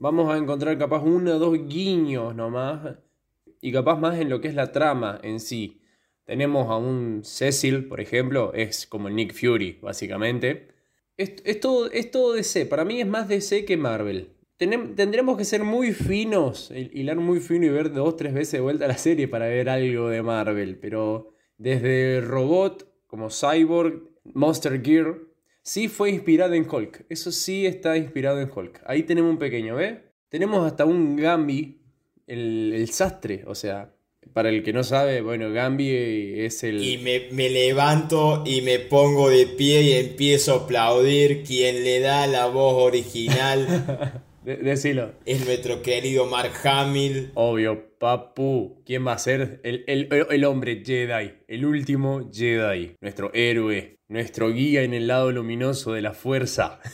vamos 0.00 0.32
a 0.32 0.38
encontrar 0.38 0.76
capaz 0.78 1.02
uno 1.02 1.36
o 1.36 1.38
dos 1.38 1.58
guiños 1.68 2.34
nomás 2.34 2.96
y 3.60 3.70
capaz 3.70 3.96
más 4.00 4.18
en 4.18 4.30
lo 4.30 4.40
que 4.40 4.48
es 4.48 4.54
la 4.54 4.72
trama 4.72 5.20
en 5.22 5.38
sí. 5.38 5.82
Tenemos 6.24 6.70
a 6.70 6.76
un 6.76 7.20
Cecil, 7.22 7.86
por 7.86 8.00
ejemplo, 8.00 8.52
es 8.54 8.86
como 8.86 9.10
Nick 9.10 9.34
Fury, 9.34 9.78
básicamente. 9.82 10.68
Es, 11.16 11.60
todo, 11.60 11.90
es 11.90 12.10
todo 12.10 12.32
DC, 12.32 12.64
para 12.64 12.86
mí 12.86 13.00
es 13.00 13.06
más 13.06 13.28
DC 13.28 13.66
que 13.66 13.76
Marvel. 13.76 14.30
tendremos 14.56 15.36
que 15.36 15.44
ser 15.44 15.64
muy 15.64 15.92
finos, 15.92 16.70
hilar 16.70 17.16
muy 17.16 17.40
fino 17.40 17.66
y 17.66 17.68
ver 17.68 17.92
dos, 17.92 18.16
tres 18.16 18.32
veces 18.32 18.52
de 18.52 18.60
vuelta 18.60 18.88
la 18.88 18.96
serie 18.96 19.28
para 19.28 19.48
ver 19.48 19.68
algo 19.68 20.08
de 20.08 20.22
Marvel, 20.22 20.78
pero 20.78 21.34
desde 21.58 22.22
Robot 22.22 22.90
como 23.06 23.28
Cyborg, 23.28 24.08
Monster 24.24 24.82
Gear, 24.82 25.18
sí 25.62 25.88
fue 25.88 26.10
inspirado 26.10 26.54
en 26.54 26.66
Hulk. 26.68 27.06
Eso 27.08 27.32
sí 27.32 27.66
está 27.66 27.96
inspirado 27.96 28.40
en 28.40 28.50
Hulk. 28.54 28.82
Ahí 28.86 29.02
tenemos 29.02 29.30
un 29.30 29.38
pequeño, 29.38 29.76
¿ve? 29.76 30.04
Tenemos 30.28 30.66
hasta 30.66 30.84
un 30.84 31.16
Gambi, 31.16 31.80
el, 32.26 32.72
el 32.74 32.90
sastre, 32.90 33.44
o 33.46 33.54
sea, 33.54 33.92
para 34.32 34.48
el 34.48 34.62
que 34.62 34.72
no 34.72 34.84
sabe, 34.84 35.22
bueno, 35.22 35.50
Gambi 35.50 35.90
es 36.40 36.62
el... 36.62 36.82
Y 36.82 36.98
me, 36.98 37.48
levanto 37.48 38.44
y 38.46 38.60
me 38.62 38.78
pongo 38.78 39.28
de 39.28 39.46
pie 39.46 39.82
y 39.82 39.92
empiezo 39.94 40.54
a 40.54 40.56
aplaudir 40.64 41.42
quien 41.42 41.82
le 41.82 42.00
da 42.00 42.26
la 42.26 42.46
voz 42.46 42.74
original. 42.82 44.22
decilo. 44.44 45.12
Es 45.24 45.44
nuestro 45.44 45.82
querido 45.82 46.26
Mark 46.26 46.52
Hamill. 46.64 47.30
Obvio, 47.34 47.96
papu. 47.98 48.82
¿Quién 48.84 49.06
va 49.06 49.12
a 49.12 49.18
ser? 49.18 49.60
El, 49.64 49.84
el, 49.86 50.44
hombre 50.44 50.82
Jedi, 50.84 51.32
el 51.48 51.64
último 51.64 52.30
Jedi, 52.32 52.96
nuestro 53.00 53.30
héroe, 53.34 53.98
nuestro 54.08 54.52
guía 54.52 54.82
en 54.82 54.94
el 54.94 55.06
lado 55.06 55.32
luminoso 55.32 55.92
de 55.92 56.02
la 56.02 56.14
fuerza. 56.14 56.80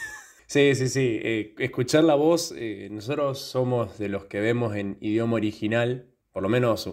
Sí, 0.49 0.77
sí, 0.77 0.89
sí. 0.89 1.19
Eh, 1.25 1.55
escuchar 1.59 2.05
la 2.05 2.15
voz, 2.15 2.55
eh, 2.57 2.87
nosotros 2.89 3.41
somos 3.41 3.99
de 3.99 4.09
los 4.09 4.27
que 4.27 4.39
vemos 4.39 4.77
en 4.77 4.97
idioma 5.01 5.35
original 5.35 6.07
por 6.37 6.43
lo 6.43 6.51
menos 6.51 6.91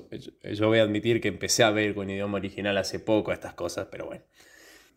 yo 0.53 0.67
voy 0.69 0.79
a 0.79 0.83
admitir 0.83 1.19
que 1.19 1.27
empecé 1.27 1.65
a 1.65 1.69
ver 1.69 1.93
con 1.95 2.09
idioma 2.09 2.37
original 2.37 2.77
hace 2.77 2.97
poco 2.99 3.33
estas 3.33 3.53
cosas, 3.53 3.89
pero 3.91 4.05
bueno. 4.05 4.23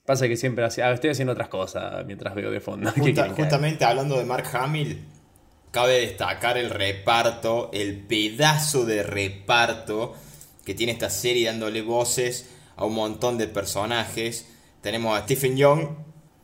Pasa 0.04 0.28
que 0.28 0.36
siempre 0.36 0.64
ah, 0.64 0.92
estoy 0.92 1.10
haciendo 1.10 1.32
otras 1.32 1.48
cosas 1.48 2.06
mientras 2.06 2.32
veo 2.32 2.52
de 2.52 2.60
fondo. 2.60 2.92
justamente 3.36 3.84
hablando 3.84 4.16
de 4.16 4.24
Mark 4.24 4.46
Hamill, 4.52 5.00
cabe 5.76 6.00
destacar 6.00 6.56
el 6.56 6.70
reparto, 6.70 7.68
el 7.74 7.98
pedazo 7.98 8.86
de 8.86 9.02
reparto 9.02 10.14
que 10.64 10.72
tiene 10.72 10.92
esta 10.92 11.10
serie 11.10 11.48
dándole 11.48 11.82
voces 11.82 12.48
a 12.76 12.86
un 12.86 12.94
montón 12.94 13.36
de 13.36 13.46
personajes. 13.46 14.50
Tenemos 14.80 15.18
a 15.18 15.24
Stephen 15.24 15.58
Young 15.58 15.88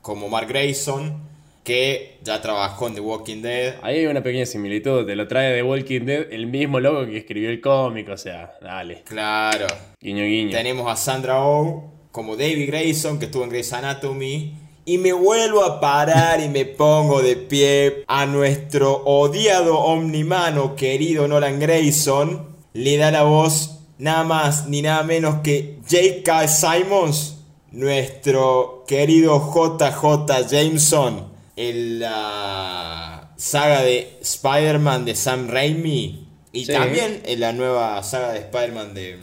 como 0.02 0.28
Mark 0.28 0.48
Grayson, 0.48 1.22
que 1.64 2.18
ya 2.22 2.42
trabajó 2.42 2.88
en 2.88 2.94
The 2.94 3.00
Walking 3.00 3.40
Dead. 3.40 3.76
Ahí 3.80 4.00
hay 4.00 4.06
una 4.06 4.22
pequeña 4.22 4.44
similitud, 4.44 5.06
te 5.06 5.16
lo 5.16 5.26
trae 5.26 5.54
The 5.54 5.62
Walking 5.62 6.04
Dead 6.04 6.26
el 6.30 6.46
mismo 6.46 6.78
logo 6.78 7.06
que 7.06 7.16
escribió 7.16 7.48
el 7.48 7.62
cómic, 7.62 8.10
o 8.10 8.18
sea, 8.18 8.52
dale. 8.60 9.00
Claro. 9.06 9.66
Guiño, 9.98 10.24
guiño. 10.24 10.50
Tenemos 10.50 10.92
a 10.92 10.96
Sandra 10.96 11.42
Oh 11.42 11.90
como 12.10 12.36
David 12.36 12.66
Grayson, 12.66 13.18
que 13.18 13.24
estuvo 13.24 13.44
en 13.44 13.48
Grey's 13.48 13.72
Anatomy. 13.72 14.58
Y 14.84 14.98
me 14.98 15.12
vuelvo 15.12 15.64
a 15.64 15.80
parar 15.80 16.40
y 16.40 16.48
me 16.48 16.64
pongo 16.64 17.22
de 17.22 17.36
pie 17.36 18.04
a 18.08 18.26
nuestro 18.26 19.02
odiado 19.04 19.78
omnimano 19.78 20.74
querido 20.74 21.28
Nolan 21.28 21.60
Grayson. 21.60 22.48
Le 22.72 22.96
da 22.96 23.10
la 23.12 23.22
voz 23.22 23.78
nada 23.98 24.24
más 24.24 24.66
ni 24.66 24.82
nada 24.82 25.04
menos 25.04 25.36
que 25.42 25.78
J.K. 25.88 26.48
Simons, 26.48 27.36
nuestro 27.70 28.84
querido 28.88 29.52
JJ 29.54 30.48
Jameson 30.50 31.32
en 31.54 32.00
la 32.00 33.32
saga 33.36 33.82
de 33.82 34.18
Spider-Man 34.20 35.04
de 35.04 35.14
Sam 35.14 35.48
Raimi 35.48 36.28
y 36.52 36.66
también 36.66 37.22
en 37.24 37.40
la 37.40 37.52
nueva 37.52 38.02
saga 38.02 38.32
de 38.32 38.40
Spider-Man 38.40 38.94
de, 38.94 39.18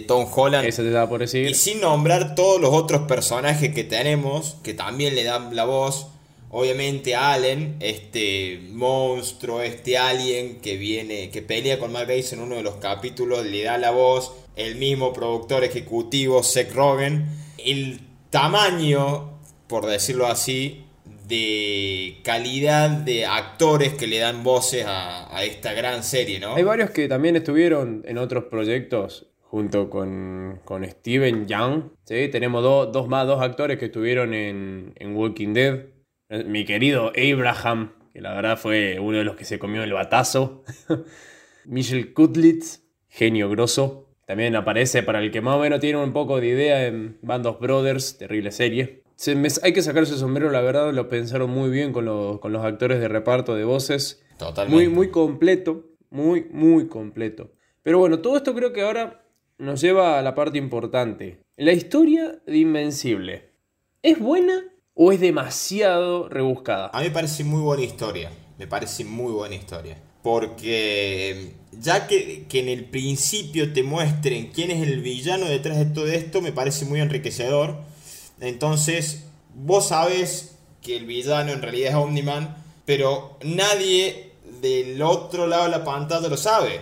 Tom 0.00 0.26
Holland. 0.34 0.66
Eso 0.66 0.82
te 0.82 0.90
da 0.90 1.08
por 1.08 1.20
decir. 1.20 1.48
Y 1.48 1.54
sin 1.54 1.80
nombrar 1.80 2.34
todos 2.34 2.60
los 2.60 2.72
otros 2.72 3.02
personajes 3.02 3.74
que 3.74 3.84
tenemos, 3.84 4.56
que 4.62 4.74
también 4.74 5.14
le 5.14 5.24
dan 5.24 5.54
la 5.54 5.64
voz. 5.64 6.08
Obviamente 6.50 7.14
Allen, 7.14 7.76
este 7.80 8.60
monstruo, 8.72 9.62
este 9.62 9.96
alien 9.96 10.60
que 10.60 10.76
viene, 10.76 11.30
que 11.30 11.40
pelea 11.40 11.78
con 11.78 11.92
Mark 11.92 12.08
Gates 12.08 12.32
en 12.34 12.40
uno 12.40 12.56
de 12.56 12.62
los 12.62 12.76
capítulos, 12.76 13.46
le 13.46 13.62
da 13.62 13.78
la 13.78 13.90
voz. 13.90 14.32
El 14.56 14.76
mismo 14.76 15.12
productor 15.12 15.64
ejecutivo, 15.64 16.42
Seth 16.42 16.74
Rogen. 16.74 17.26
El 17.56 18.00
tamaño, 18.30 19.38
por 19.66 19.86
decirlo 19.86 20.26
así, 20.26 20.84
de 21.26 22.18
calidad 22.22 22.90
de 22.90 23.24
actores 23.24 23.94
que 23.94 24.06
le 24.06 24.18
dan 24.18 24.42
voces 24.44 24.84
a, 24.86 25.42
esta 25.44 25.72
gran 25.72 26.04
serie, 26.04 26.38
¿no? 26.38 26.54
Hay 26.54 26.62
varios 26.62 26.90
que 26.90 27.08
también 27.08 27.36
estuvieron 27.36 28.04
en 28.06 28.18
otros 28.18 28.44
proyectos 28.44 29.31
junto 29.52 29.90
con, 29.90 30.60
Steven 30.82 31.46
Young. 31.46 31.90
¿sí? 32.04 32.28
Tenemos 32.28 32.62
dos 32.62 33.06
más, 33.06 33.26
dos 33.26 33.42
actores 33.42 33.78
que 33.78 33.84
estuvieron 33.84 34.32
en, 34.32 34.94
Walking 35.14 35.52
Dead. 35.52 35.84
Mi 36.46 36.64
querido 36.64 37.12
Abraham, 37.14 37.92
que 38.14 38.22
la 38.22 38.32
verdad 38.32 38.56
fue 38.56 38.98
uno 38.98 39.18
de 39.18 39.24
los 39.24 39.36
que 39.36 39.44
se 39.44 39.58
comió 39.58 39.82
el 39.82 39.92
batazo. 39.92 40.64
Michelle 41.66 42.14
Kutlitz, 42.14 42.80
genio 43.08 43.50
grosso. 43.50 44.08
También 44.26 44.56
aparece 44.56 45.02
para 45.02 45.18
el 45.18 45.30
que 45.30 45.42
más 45.42 45.56
o 45.56 45.60
menos 45.60 45.80
tiene 45.80 46.02
un 46.02 46.14
poco 46.14 46.40
de 46.40 46.46
idea 46.46 46.86
en 46.86 47.18
Band 47.20 47.44
of 47.44 47.60
Brothers, 47.60 48.16
terrible 48.16 48.50
serie 48.52 49.02
hay 49.62 49.72
que 49.72 49.82
sacar 49.82 50.02
ese 50.02 50.16
sombrero, 50.16 50.50
la 50.50 50.60
verdad, 50.60 50.92
lo 50.92 51.08
pensaron 51.08 51.50
muy 51.50 51.70
bien 51.70 51.92
con, 51.92 52.04
los 52.04 52.64
actores 52.64 53.00
de 53.00 53.08
reparto 53.08 53.54
de 53.54 53.64
voces. 53.64 54.22
Totalmente. 54.38 54.74
Muy, 54.74 54.92
muy 54.92 55.10
completo, 55.10 55.84
muy, 56.10 56.46
muy 56.50 56.88
completo. 56.88 57.52
Pero 57.82 57.98
bueno, 57.98 58.20
todo 58.20 58.36
esto 58.36 58.54
creo 58.54 58.72
que 58.72 58.82
ahora 58.82 59.21
nos 59.62 59.80
lleva 59.80 60.18
a 60.18 60.22
la 60.22 60.34
parte 60.34 60.58
importante. 60.58 61.38
La 61.56 61.72
historia 61.72 62.42
de 62.46 62.58
Invencible, 62.58 63.50
¿es 64.02 64.18
buena 64.18 64.64
o 64.94 65.12
es 65.12 65.20
demasiado 65.20 66.28
rebuscada? 66.28 66.90
A 66.92 67.00
mí 67.00 67.06
me 67.06 67.14
parece 67.14 67.44
muy 67.44 67.60
buena 67.60 67.82
historia, 67.82 68.30
me 68.58 68.66
parece 68.66 69.04
muy 69.04 69.32
buena 69.32 69.54
historia. 69.54 69.96
Porque 70.22 71.54
ya 71.72 72.06
que, 72.06 72.46
que 72.48 72.60
en 72.60 72.68
el 72.68 72.84
principio 72.84 73.72
te 73.72 73.82
muestren 73.82 74.50
quién 74.52 74.70
es 74.70 74.86
el 74.86 75.00
villano 75.00 75.46
detrás 75.46 75.78
de 75.78 75.86
todo 75.86 76.06
esto, 76.06 76.40
me 76.40 76.52
parece 76.52 76.84
muy 76.84 77.00
enriquecedor 77.00 77.90
entonces, 78.42 79.22
vos 79.54 79.88
sabes 79.88 80.56
que 80.82 80.96
el 80.96 81.06
villano 81.06 81.52
en 81.52 81.62
realidad 81.62 81.90
es 81.90 81.94
Omniman, 81.96 82.56
pero 82.84 83.38
nadie 83.44 84.32
del 84.60 85.00
otro 85.00 85.46
lado 85.46 85.64
de 85.64 85.70
la 85.70 85.84
pantalla 85.84 86.26
lo 86.26 86.36
sabe. 86.36 86.80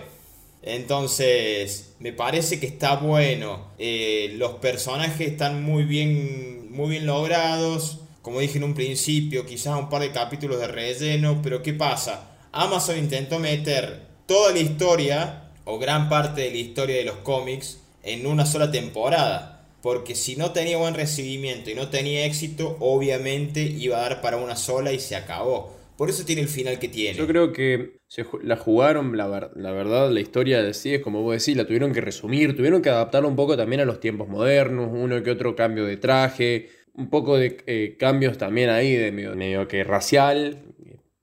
Entonces, 0.63 1.90
me 2.01 2.11
parece 2.13 2.59
que 2.59 2.65
está 2.65 2.95
bueno. 2.95 3.67
Eh, 3.77 4.33
los 4.37 4.53
personajes 4.53 5.27
están 5.27 5.63
muy 5.63 5.83
bien, 5.83 6.71
muy 6.71 6.89
bien 6.89 7.05
logrados. 7.05 7.99
Como 8.23 8.39
dije 8.39 8.57
en 8.57 8.63
un 8.63 8.73
principio, 8.73 9.45
quizás 9.45 9.79
un 9.79 9.89
par 9.89 10.01
de 10.01 10.11
capítulos 10.11 10.59
de 10.59 10.67
relleno, 10.67 11.41
pero 11.43 11.61
¿qué 11.61 11.73
pasa? 11.73 12.37
Amazon 12.51 12.97
intentó 12.97 13.39
meter 13.39 14.01
toda 14.25 14.51
la 14.51 14.59
historia, 14.59 15.43
o 15.63 15.79
gran 15.79 16.09
parte 16.09 16.41
de 16.41 16.51
la 16.51 16.57
historia 16.57 16.97
de 16.97 17.05
los 17.05 17.17
cómics, 17.17 17.79
en 18.03 18.25
una 18.25 18.45
sola 18.45 18.71
temporada 18.71 19.59
porque 19.81 20.13
si 20.13 20.35
no 20.35 20.51
tenía 20.51 20.77
buen 20.77 20.93
recibimiento 20.93 21.71
y 21.71 21.73
no 21.73 21.89
tenía 21.89 22.25
éxito, 22.25 22.77
obviamente 22.79 23.61
iba 23.61 23.97
a 23.97 24.01
dar 24.01 24.21
para 24.21 24.37
una 24.37 24.55
sola 24.55 24.93
y 24.93 24.99
se 24.99 25.15
acabó. 25.15 25.75
Por 25.97 26.09
eso 26.09 26.23
tiene 26.23 26.43
el 26.43 26.47
final 26.47 26.77
que 26.77 26.87
tiene. 26.87 27.17
Yo 27.17 27.25
creo 27.25 27.51
que 27.51 28.00
la 28.43 28.57
jugaron, 28.57 29.15
la, 29.15 29.27
verdad, 29.27 30.11
la 30.11 30.19
historia 30.19 30.61
de 30.61 30.73
sí 30.73 30.93
es 30.93 31.01
como 31.01 31.21
vos 31.21 31.37
decís, 31.37 31.55
la 31.55 31.65
tuvieron 31.65 31.93
que 31.93 32.01
resumir, 32.01 32.55
tuvieron 32.55 32.81
que 32.81 32.89
adaptarlo 32.89 33.29
un 33.29 33.35
poco 33.35 33.55
también 33.55 33.81
a 33.81 33.85
los 33.85 33.99
tiempos 33.99 34.27
modernos, 34.27 34.89
uno 34.91 35.23
que 35.23 35.31
otro 35.31 35.55
cambio 35.55 35.85
de 35.85 35.97
traje, 35.97 36.69
un 36.93 37.09
poco 37.09 37.37
de 37.37 37.57
eh, 37.67 37.95
cambios 37.97 38.37
también 38.37 38.69
ahí 38.69 38.95
de 38.95 39.11
medio, 39.11 39.35
medio 39.35 39.67
que 39.67 39.83
racial, 39.85 40.57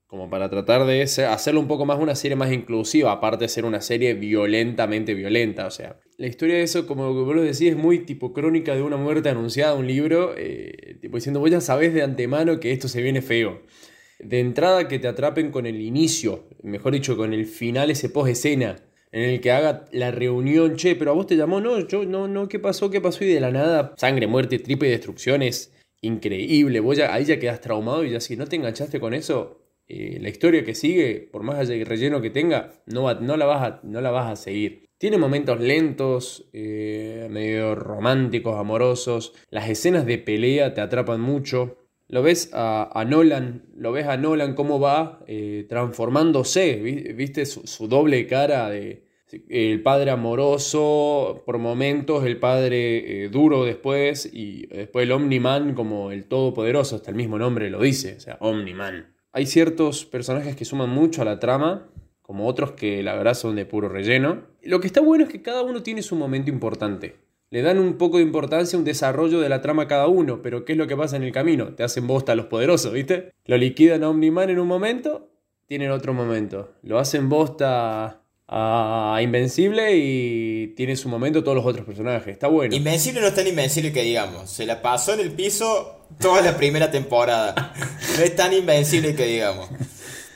como 0.07 0.31
para 0.31 0.49
tratar 0.49 0.87
de 0.87 1.03
hacerlo 1.03 1.59
un 1.59 1.67
poco 1.67 1.85
más 1.85 1.99
una 1.99 2.15
serie 2.15 2.35
más 2.35 2.51
inclusiva, 2.51 3.11
aparte 3.11 3.45
de 3.45 3.49
ser 3.49 3.65
una 3.65 3.81
serie 3.81 4.15
violentamente 4.15 5.13
violenta, 5.13 5.67
o 5.67 5.71
sea, 5.71 5.99
la 6.17 6.25
historia 6.25 6.55
de 6.55 6.63
eso, 6.63 6.87
como 6.87 7.13
vos 7.13 7.35
decís, 7.35 7.61
es 7.69 7.77
muy 7.77 7.99
tipo 7.99 8.33
crónica 8.33 8.73
de 8.73 8.81
una 8.81 8.97
muerte 8.97 9.29
anunciada, 9.29 9.75
un 9.75 9.85
libro, 9.85 10.33
eh, 10.35 10.97
tipo 10.99 11.17
diciendo, 11.17 11.39
vos 11.39 11.51
ya 11.51 11.61
sabés 11.61 11.93
de 11.93 12.01
antemano 12.01 12.59
que 12.59 12.71
esto 12.71 12.87
se 12.87 13.03
viene 13.03 13.21
feo. 13.21 13.61
De 14.19 14.39
entrada 14.39 14.87
que 14.87 14.99
te 14.99 15.07
atrapen 15.07 15.49
con 15.49 15.65
el 15.65 15.81
inicio, 15.81 16.45
mejor 16.61 16.93
dicho, 16.93 17.15
con 17.17 17.33
el 17.33 17.45
final, 17.45 17.89
ese 17.89 18.09
post 18.09 18.31
escena, 18.31 18.75
en 19.11 19.23
el 19.23 19.41
que 19.41 19.51
haga 19.51 19.85
la 19.91 20.11
reunión, 20.11 20.75
che, 20.75 20.95
pero 20.95 21.11
a 21.11 21.13
vos 21.13 21.25
te 21.25 21.35
llamó, 21.35 21.61
no, 21.61 21.87
yo, 21.87 22.05
no, 22.05 22.27
no, 22.27 22.47
¿qué 22.47 22.59
pasó? 22.59 22.89
¿Qué 22.89 23.01
pasó? 23.01 23.23
Y 23.23 23.33
de 23.33 23.39
la 23.39 23.51
nada, 23.51 23.93
sangre, 23.97 24.27
muerte, 24.27 24.59
tripa 24.59 24.85
y 24.85 24.89
destrucciones, 24.89 25.73
increíble, 26.01 26.79
vos 26.79 26.97
ya, 26.97 27.13
ahí 27.13 27.25
ya 27.25 27.39
quedas 27.39 27.61
traumado 27.61 28.03
y 28.03 28.11
ya 28.11 28.19
si 28.19 28.35
no 28.35 28.45
te 28.45 28.57
enganchaste 28.57 28.99
con 28.99 29.13
eso, 29.13 29.59
eh, 29.87 30.19
la 30.21 30.29
historia 30.29 30.63
que 30.63 30.75
sigue, 30.75 31.27
por 31.31 31.41
más 31.41 31.67
relleno 31.67 32.21
que 32.21 32.29
tenga, 32.29 32.73
no, 32.85 33.11
no, 33.15 33.37
la, 33.37 33.45
vas 33.45 33.61
a, 33.63 33.79
no 33.83 34.01
la 34.01 34.11
vas 34.11 34.31
a 34.31 34.35
seguir. 34.35 34.85
Tiene 34.99 35.17
momentos 35.17 35.59
lentos, 35.59 36.49
eh, 36.53 37.27
medio 37.31 37.73
románticos, 37.73 38.59
amorosos. 38.59 39.33
Las 39.49 39.69
escenas 39.69 40.05
de 40.05 40.17
pelea 40.17 40.73
te 40.73 40.81
atrapan 40.81 41.21
mucho. 41.21 41.77
Lo 42.09 42.23
ves 42.23 42.49
a, 42.53 43.05
Nolan, 43.07 43.63
lo 43.75 43.91
ves 43.91 44.07
a 44.07 44.17
Nolan 44.17 44.55
cómo 44.55 44.79
va 44.79 45.19
eh, 45.27 45.65
transformándose, 45.69 46.75
viste 47.15 47.45
su, 47.45 47.87
doble 47.87 48.25
cara 48.27 48.69
de 48.69 49.07
el 49.47 49.83
padre 49.83 50.09
amoroso 50.09 51.43
por 51.45 51.59
momentos, 51.59 52.25
el 52.25 52.39
padre 52.39 53.29
duro 53.29 53.63
después 53.63 54.27
y 54.33 54.65
después 54.65 55.03
el 55.03 55.11
Omniman 55.11 55.75
como 55.75 56.11
el 56.11 56.25
todopoderoso, 56.25 56.95
hasta 56.95 57.11
el 57.11 57.15
mismo 57.15 57.37
nombre 57.37 57.69
lo 57.69 57.79
dice, 57.79 58.15
o 58.17 58.19
sea, 58.19 58.37
Omniman. 58.39 59.13
Hay 59.31 59.45
ciertos 59.45 60.05
personajes 60.05 60.55
que 60.55 60.65
suman 60.65 60.89
mucho 60.89 61.21
a 61.21 61.25
la 61.25 61.39
trama, 61.39 61.87
como 62.23 62.47
otros 62.47 62.71
que 62.71 63.03
la 63.03 63.15
verdad 63.15 63.35
son 63.35 63.55
de 63.55 63.65
puro 63.65 63.89
relleno. 63.89 64.43
Lo 64.63 64.79
que 64.79 64.87
está 64.87 65.01
bueno 65.01 65.25
es 65.25 65.31
que 65.31 65.41
cada 65.41 65.63
uno 65.63 65.83
tiene 65.83 66.01
su 66.01 66.15
momento 66.15 66.49
importante. 66.49 67.15
Le 67.51 67.61
dan 67.61 67.79
un 67.79 67.97
poco 67.97 68.17
de 68.17 68.23
importancia 68.23 68.77
un 68.77 68.85
desarrollo 68.85 69.39
de 69.39 69.49
la 69.49 69.61
trama 69.61 69.83
a 69.83 69.87
cada 69.87 70.07
uno, 70.07 70.41
pero 70.41 70.65
¿qué 70.65 70.73
es 70.73 70.77
lo 70.77 70.87
que 70.87 70.95
pasa 70.95 71.15
en 71.15 71.23
el 71.23 71.31
camino? 71.31 71.73
Te 71.75 71.83
hacen 71.83 72.05
bosta 72.05 72.33
a 72.33 72.35
los 72.35 72.45
poderosos, 72.45 72.93
¿viste? 72.93 73.33
Lo 73.45 73.57
liquidan 73.57 74.03
a 74.03 74.09
Omniman 74.09 74.49
en 74.49 74.59
un 74.59 74.67
momento, 74.67 75.31
tienen 75.65 75.91
otro 75.91 76.13
momento. 76.13 76.73
Lo 76.83 76.99
hacen 76.99 77.29
bosta 77.29 78.21
a 78.47 79.19
Invencible 79.21 79.95
y 79.95 80.73
tiene 80.75 80.95
su 80.95 81.07
momento 81.09 81.43
todos 81.43 81.55
los 81.55 81.65
otros 81.65 81.85
personajes. 81.85 82.33
Está 82.33 82.47
bueno. 82.47 82.75
Invencible 82.75 83.21
no 83.21 83.27
es 83.27 83.35
tan 83.35 83.47
invencible 83.47 83.91
que 83.93 84.01
digamos. 84.01 84.49
Se 84.49 84.65
la 84.65 84.81
pasó 84.81 85.13
en 85.13 85.19
el 85.19 85.31
piso 85.31 86.07
toda 86.19 86.41
la 86.41 86.57
primera 86.57 86.91
temporada. 86.91 87.73
No 88.17 88.25
es 88.25 88.35
tan 88.35 88.51
invencible 88.51 89.15
que 89.15 89.25
digamos. 89.27 89.69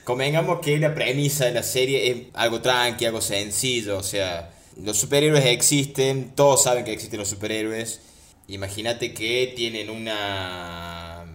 Convengamos 0.06 0.60
que 0.60 0.78
la 0.80 0.96
premisa 0.96 1.46
de 1.46 1.52
la 1.52 1.64
serie 1.64 2.10
es 2.10 2.18
algo 2.34 2.62
tranqui, 2.62 3.04
algo 3.04 3.20
sencillo. 3.20 3.98
O 3.98 4.04
sea, 4.04 4.53
los 4.82 4.98
superhéroes 4.98 5.46
existen, 5.46 6.34
todos 6.36 6.64
saben 6.64 6.84
que 6.84 6.94
existen 6.94 7.20
los 7.20 7.30
superhéroes. 7.30 8.02
Imagínate 8.48 9.14
que 9.14 9.54
tienen 9.56 9.90
una 9.90 11.26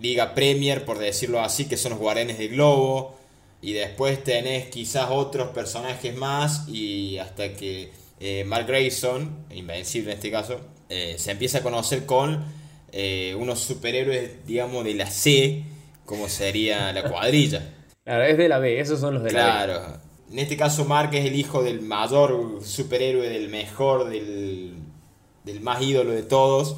Liga 0.00 0.34
Premier, 0.34 0.84
por 0.84 0.98
decirlo 0.98 1.40
así, 1.40 1.66
que 1.66 1.76
son 1.76 1.90
los 1.92 2.00
Guardianes 2.00 2.38
del 2.38 2.50
Globo 2.50 3.16
y 3.60 3.72
después 3.74 4.22
tenés 4.24 4.66
quizás 4.66 5.06
otros 5.10 5.50
personajes 5.50 6.14
más 6.16 6.68
y 6.68 7.18
hasta 7.18 7.54
que 7.54 7.92
eh, 8.18 8.44
Mark 8.44 8.66
Grayson, 8.66 9.46
invencible 9.50 10.10
en 10.10 10.16
este 10.16 10.30
caso, 10.30 10.60
eh, 10.88 11.14
se 11.16 11.30
empieza 11.30 11.58
a 11.58 11.62
conocer 11.62 12.04
con 12.04 12.44
eh, 12.90 13.36
unos 13.38 13.60
superhéroes, 13.60 14.44
digamos, 14.46 14.84
de 14.84 14.94
la 14.94 15.06
C, 15.06 15.62
como 16.04 16.28
sería 16.28 16.92
la 16.92 17.08
cuadrilla. 17.08 17.62
Claro, 18.04 18.24
es 18.24 18.36
de 18.36 18.48
la 18.48 18.58
B, 18.58 18.80
esos 18.80 18.98
son 18.98 19.14
los 19.14 19.22
de 19.22 19.30
la 19.30 19.44
B. 19.44 19.50
Claro. 19.64 20.00
En 20.32 20.38
este 20.38 20.56
caso 20.56 20.86
Mark 20.86 21.10
es 21.12 21.26
el 21.26 21.36
hijo 21.36 21.62
del 21.62 21.82
mayor 21.82 22.60
superhéroe, 22.64 23.28
del 23.28 23.50
mejor, 23.50 24.08
del, 24.08 24.76
del 25.44 25.60
más 25.60 25.82
ídolo 25.82 26.12
de 26.12 26.22
todos, 26.22 26.76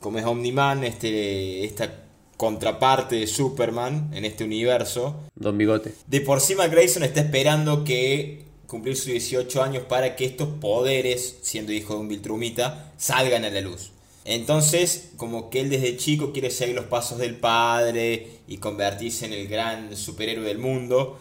como 0.00 0.18
es 0.18 0.24
Omniman, 0.24 0.84
este, 0.84 1.64
esta 1.64 2.04
contraparte 2.38 3.16
de 3.16 3.26
Superman 3.26 4.10
en 4.14 4.24
este 4.24 4.44
universo. 4.44 5.20
Don 5.34 5.58
Bigote. 5.58 5.92
De 6.06 6.22
por 6.22 6.40
sí 6.40 6.54
Grayson 6.54 7.02
está 7.02 7.20
esperando 7.20 7.84
que 7.84 8.44
cumplir 8.66 8.96
sus 8.96 9.06
18 9.06 9.62
años 9.62 9.84
para 9.84 10.16
que 10.16 10.24
estos 10.24 10.48
poderes, 10.60 11.38
siendo 11.42 11.72
hijo 11.72 11.94
de 11.94 12.00
un 12.00 12.08
Viltrumita, 12.08 12.92
salgan 12.96 13.44
a 13.44 13.50
la 13.50 13.60
luz. 13.60 13.92
Entonces, 14.24 15.10
como 15.18 15.50
que 15.50 15.60
él 15.60 15.68
desde 15.68 15.98
chico 15.98 16.32
quiere 16.32 16.50
seguir 16.50 16.74
los 16.74 16.86
pasos 16.86 17.18
del 17.18 17.36
padre 17.36 18.28
y 18.48 18.56
convertirse 18.56 19.26
en 19.26 19.34
el 19.34 19.46
gran 19.46 19.94
superhéroe 19.94 20.46
del 20.46 20.58
mundo. 20.58 21.20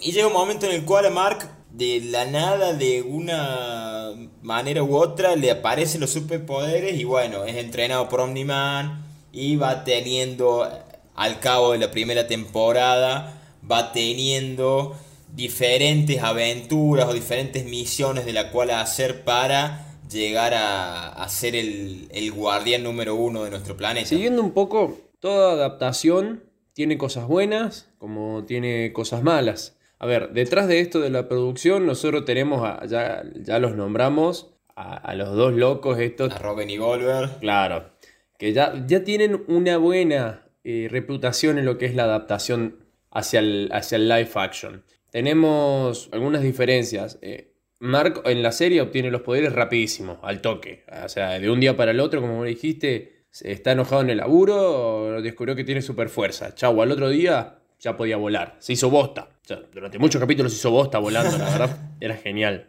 Y 0.00 0.12
llega 0.12 0.26
un 0.26 0.32
momento 0.32 0.66
en 0.66 0.72
el 0.72 0.84
cual 0.84 1.06
a 1.06 1.10
Mark, 1.10 1.48
de 1.70 2.00
la 2.00 2.24
nada, 2.26 2.72
de 2.72 3.02
una 3.02 4.12
manera 4.42 4.82
u 4.82 4.96
otra, 4.96 5.36
le 5.36 5.50
aparecen 5.50 6.00
los 6.00 6.10
superpoderes 6.10 6.98
y 6.98 7.04
bueno, 7.04 7.44
es 7.44 7.56
entrenado 7.56 8.08
por 8.08 8.20
Omni-Man 8.20 9.04
y 9.32 9.56
va 9.56 9.84
teniendo, 9.84 10.68
al 11.14 11.40
cabo 11.40 11.72
de 11.72 11.78
la 11.78 11.90
primera 11.90 12.26
temporada, 12.26 13.40
va 13.70 13.92
teniendo 13.92 14.96
diferentes 15.34 16.22
aventuras 16.22 17.08
o 17.08 17.12
diferentes 17.12 17.64
misiones 17.64 18.24
de 18.24 18.32
la 18.32 18.50
cual 18.50 18.70
hacer 18.70 19.24
para 19.24 19.86
llegar 20.08 20.54
a, 20.54 21.26
ser 21.28 21.56
el, 21.56 22.08
el, 22.12 22.30
guardián 22.30 22.84
número 22.84 23.16
uno 23.16 23.42
de 23.42 23.50
nuestro 23.50 23.76
planeta. 23.76 24.06
Siguiendo 24.06 24.42
un 24.42 24.52
poco, 24.52 24.98
toda 25.18 25.52
adaptación 25.52 26.44
tiene 26.72 26.98
cosas 26.98 27.26
buenas 27.26 27.88
como 27.98 28.44
tiene 28.44 28.92
cosas 28.92 29.22
malas. 29.22 29.76
A 29.98 30.06
ver, 30.06 30.30
detrás 30.32 30.68
de 30.68 30.80
esto 30.80 31.00
de 31.00 31.10
la 31.10 31.28
producción 31.28 31.86
nosotros 31.86 32.24
tenemos, 32.24 32.62
ya, 32.88 33.22
ya 33.34 33.58
los 33.58 33.76
nombramos, 33.76 34.54
a, 34.76 35.14
los 35.14 35.34
dos 35.34 35.54
locos 35.54 35.98
estos. 35.98 36.34
A 36.34 36.38
Robin 36.38 36.70
y 36.70 36.76
Goldberg. 36.76 37.38
Claro, 37.40 37.90
que 38.38 38.52
ya, 38.52 38.74
ya 38.86 39.04
tienen 39.04 39.44
una 39.46 39.76
buena 39.78 40.48
eh, 40.64 40.88
reputación 40.90 41.58
en 41.58 41.64
lo 41.64 41.78
que 41.78 41.86
es 41.86 41.94
la 41.94 42.04
adaptación 42.04 42.84
hacia 43.10 43.40
el, 43.40 43.68
hacia 43.72 43.96
el 43.96 44.08
live 44.08 44.30
action. 44.34 44.84
Tenemos 45.10 46.08
algunas 46.12 46.42
diferencias. 46.42 47.18
Eh, 47.22 47.52
Mark 47.78 48.22
en 48.24 48.42
la 48.42 48.50
serie 48.50 48.80
obtiene 48.80 49.10
los 49.10 49.22
poderes 49.22 49.52
rapidísimo, 49.52 50.18
al 50.22 50.40
toque. 50.40 50.84
O 51.04 51.08
sea, 51.08 51.38
de 51.38 51.50
un 51.50 51.60
día 51.60 51.76
para 51.76 51.92
el 51.92 52.00
otro, 52.00 52.20
como 52.20 52.44
dijiste, 52.44 53.26
está 53.42 53.72
enojado 53.72 54.02
en 54.02 54.10
el 54.10 54.18
laburo, 54.18 55.20
descubrió 55.22 55.54
que 55.54 55.64
tiene 55.64 55.82
super 55.82 56.08
fuerza. 56.08 56.54
Chau, 56.54 56.80
al 56.82 56.90
otro 56.90 57.08
día 57.10 57.58
ya 57.78 57.96
podía 57.96 58.16
volar. 58.16 58.56
Se 58.58 58.72
hizo 58.72 58.90
bosta. 58.90 59.28
Durante 59.72 59.98
muchos 59.98 60.20
capítulos 60.20 60.54
hizo 60.54 60.70
bosta 60.70 60.98
volando, 60.98 61.36
la 61.36 61.44
verdad. 61.50 61.90
Era 62.00 62.16
genial. 62.16 62.68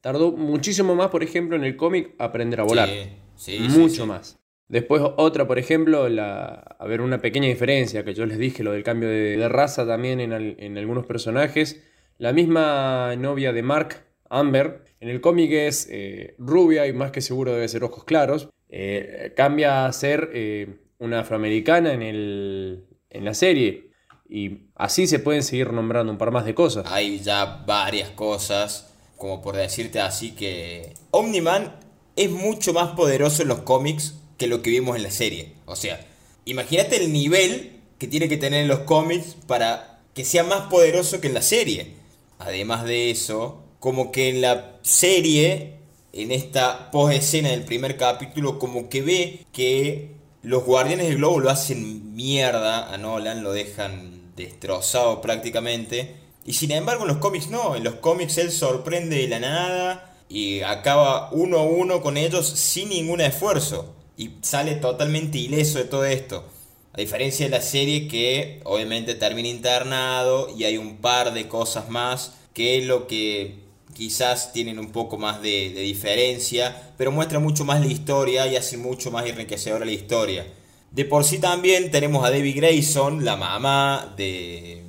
Tardó 0.00 0.32
muchísimo 0.32 0.94
más, 0.94 1.08
por 1.08 1.22
ejemplo, 1.22 1.56
en 1.56 1.64
el 1.64 1.76
cómic 1.76 2.14
aprender 2.18 2.60
a 2.60 2.64
volar. 2.64 2.88
Sí, 3.36 3.58
sí, 3.58 3.58
Mucho 3.58 4.06
más. 4.06 4.38
Después 4.68 5.02
otra, 5.16 5.46
por 5.46 5.58
ejemplo, 5.58 6.08
la, 6.08 6.48
a 6.78 6.86
ver, 6.86 7.00
una 7.00 7.20
pequeña 7.20 7.48
diferencia 7.48 8.04
que 8.04 8.14
yo 8.14 8.24
les 8.26 8.38
dije, 8.38 8.62
lo 8.62 8.72
del 8.72 8.82
cambio 8.82 9.08
de, 9.08 9.48
raza 9.48 9.86
también 9.86 10.20
en, 10.20 10.78
algunos 10.78 11.06
personajes. 11.06 11.82
La 12.18 12.32
misma 12.32 13.14
novia 13.16 13.52
de 13.52 13.62
Mark, 13.62 14.04
Amber, 14.30 14.84
en 15.00 15.08
el 15.10 15.20
cómic 15.20 15.52
es 15.52 15.88
eh, 15.90 16.34
rubia 16.38 16.86
y 16.86 16.92
más 16.92 17.10
que 17.10 17.20
seguro 17.20 17.52
debe 17.52 17.68
ser 17.68 17.84
ojos 17.84 18.04
claros. 18.04 18.48
Eh, 18.68 19.32
cambia 19.36 19.86
a 19.86 19.92
ser 19.92 20.30
eh, 20.32 20.78
una 20.98 21.20
afroamericana 21.20 21.92
en, 21.92 22.02
el, 22.02 22.84
en 23.10 23.24
la 23.24 23.34
serie. 23.34 23.90
Y 24.34 24.62
así 24.74 25.06
se 25.06 25.20
pueden 25.20 25.44
seguir 25.44 25.72
nombrando 25.72 26.10
un 26.10 26.18
par 26.18 26.32
más 26.32 26.44
de 26.44 26.56
cosas. 26.56 26.86
Hay 26.90 27.20
ya 27.20 27.62
varias 27.68 28.10
cosas, 28.10 28.88
como 29.16 29.40
por 29.40 29.54
decirte 29.54 30.00
así 30.00 30.32
que 30.32 30.92
Omniman 31.12 31.76
es 32.16 32.32
mucho 32.32 32.72
más 32.72 32.96
poderoso 32.96 33.42
en 33.42 33.48
los 33.48 33.60
cómics 33.60 34.16
que 34.36 34.48
lo 34.48 34.60
que 34.60 34.70
vimos 34.70 34.96
en 34.96 35.04
la 35.04 35.12
serie. 35.12 35.52
O 35.66 35.76
sea, 35.76 36.04
imagínate 36.46 36.96
el 36.96 37.12
nivel 37.12 37.78
que 37.96 38.08
tiene 38.08 38.28
que 38.28 38.36
tener 38.36 38.62
en 38.62 38.66
los 38.66 38.80
cómics 38.80 39.36
para 39.46 40.00
que 40.14 40.24
sea 40.24 40.42
más 40.42 40.62
poderoso 40.62 41.20
que 41.20 41.28
en 41.28 41.34
la 41.34 41.42
serie. 41.42 41.94
Además 42.40 42.82
de 42.86 43.12
eso, 43.12 43.62
como 43.78 44.10
que 44.10 44.30
en 44.30 44.40
la 44.40 44.80
serie, 44.82 45.74
en 46.12 46.32
esta 46.32 46.90
post 46.90 47.14
escena 47.14 47.50
del 47.50 47.62
primer 47.62 47.96
capítulo, 47.96 48.58
como 48.58 48.88
que 48.88 49.00
ve 49.00 49.46
que 49.52 50.10
los 50.42 50.64
guardianes 50.64 51.06
del 51.06 51.18
globo 51.18 51.38
lo 51.38 51.50
hacen 51.50 52.16
mierda 52.16 52.92
a 52.92 52.98
Nolan, 52.98 53.44
lo 53.44 53.52
dejan 53.52 54.23
destrozado 54.36 55.20
prácticamente. 55.20 56.16
Y 56.44 56.54
sin 56.54 56.70
embargo 56.72 57.02
en 57.02 57.08
los 57.08 57.18
cómics 57.18 57.48
no, 57.48 57.76
en 57.76 57.84
los 57.84 57.94
cómics 57.94 58.38
él 58.38 58.52
sorprende 58.52 59.16
de 59.16 59.28
la 59.28 59.40
nada 59.40 60.16
y 60.28 60.60
acaba 60.60 61.30
uno 61.32 61.58
a 61.58 61.62
uno 61.62 62.02
con 62.02 62.16
ellos 62.16 62.46
sin 62.46 62.90
ningún 62.90 63.20
esfuerzo 63.20 63.94
y 64.16 64.30
sale 64.42 64.74
totalmente 64.74 65.38
ileso 65.38 65.78
de 65.78 65.84
todo 65.84 66.04
esto. 66.04 66.44
A 66.92 66.98
diferencia 66.98 67.46
de 67.46 67.50
la 67.50 67.60
serie 67.60 68.06
que 68.06 68.60
obviamente 68.64 69.14
termina 69.14 69.48
internado 69.48 70.48
y 70.56 70.64
hay 70.64 70.76
un 70.76 70.98
par 70.98 71.32
de 71.32 71.48
cosas 71.48 71.88
más 71.88 72.32
que 72.54 72.78
es 72.78 72.86
lo 72.86 73.06
que 73.06 73.64
quizás 73.94 74.52
tienen 74.52 74.78
un 74.78 74.92
poco 74.92 75.18
más 75.18 75.42
de, 75.42 75.70
diferencia, 75.70 76.92
pero 76.96 77.12
muestra 77.12 77.38
mucho 77.38 77.64
más 77.64 77.80
la 77.80 77.86
historia 77.86 78.46
y 78.46 78.56
hace 78.56 78.76
mucho 78.76 79.10
más 79.10 79.26
enriquecedora 79.26 79.84
la 79.84 79.92
historia. 79.92 80.46
De 80.94 81.04
por 81.04 81.24
sí 81.24 81.38
también 81.38 81.90
tenemos 81.90 82.24
a 82.24 82.30
Debbie 82.30 82.52
Grayson, 82.52 83.24
la 83.24 83.36
mamá 83.36 84.14
de, 84.16 84.82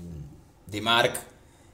de 0.67 0.81
Mark. 0.81 1.13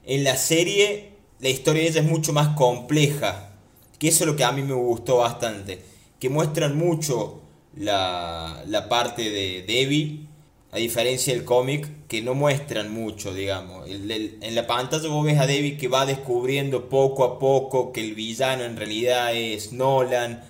En 0.04 0.24
la 0.24 0.36
serie 0.36 1.12
la 1.42 1.48
historia 1.48 1.82
de 1.82 1.88
ella 1.88 2.00
es 2.02 2.06
mucho 2.06 2.32
más 2.32 2.56
compleja, 2.56 3.50
que 3.98 4.06
eso 4.06 4.22
es 4.22 4.30
lo 4.30 4.36
que 4.36 4.44
a 4.44 4.52
mí 4.52 4.62
me 4.62 4.74
gustó 4.74 5.16
bastante, 5.16 5.82
que 6.20 6.28
muestran 6.28 6.78
mucho 6.78 7.42
la, 7.76 8.86
parte 8.88 9.28
de 9.28 9.64
Debbie, 9.66 10.28
a 10.70 10.76
diferencia 10.76 11.34
del 11.34 11.44
cómic, 11.44 12.06
que 12.06 12.22
no 12.22 12.34
muestran 12.34 12.94
mucho, 12.94 13.34
digamos. 13.34 13.88
en 13.88 14.54
la 14.54 14.66
pantalla 14.68 15.08
vos 15.08 15.24
ves 15.24 15.40
a 15.40 15.48
Debbie 15.48 15.76
que 15.76 15.88
va 15.88 16.06
descubriendo 16.06 16.88
poco 16.88 17.24
a 17.24 17.40
poco 17.40 17.90
que 17.90 18.02
el 18.02 18.14
villano 18.14 18.62
en 18.62 18.76
realidad 18.76 19.34
es 19.34 19.72
Nolan. 19.72 20.44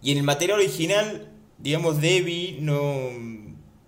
Y 0.00 0.12
en 0.12 0.18
el 0.18 0.24
material 0.24 0.60
original, 0.60 1.28
digamos, 1.58 2.00
Debbie 2.00 2.58
no, 2.60 3.10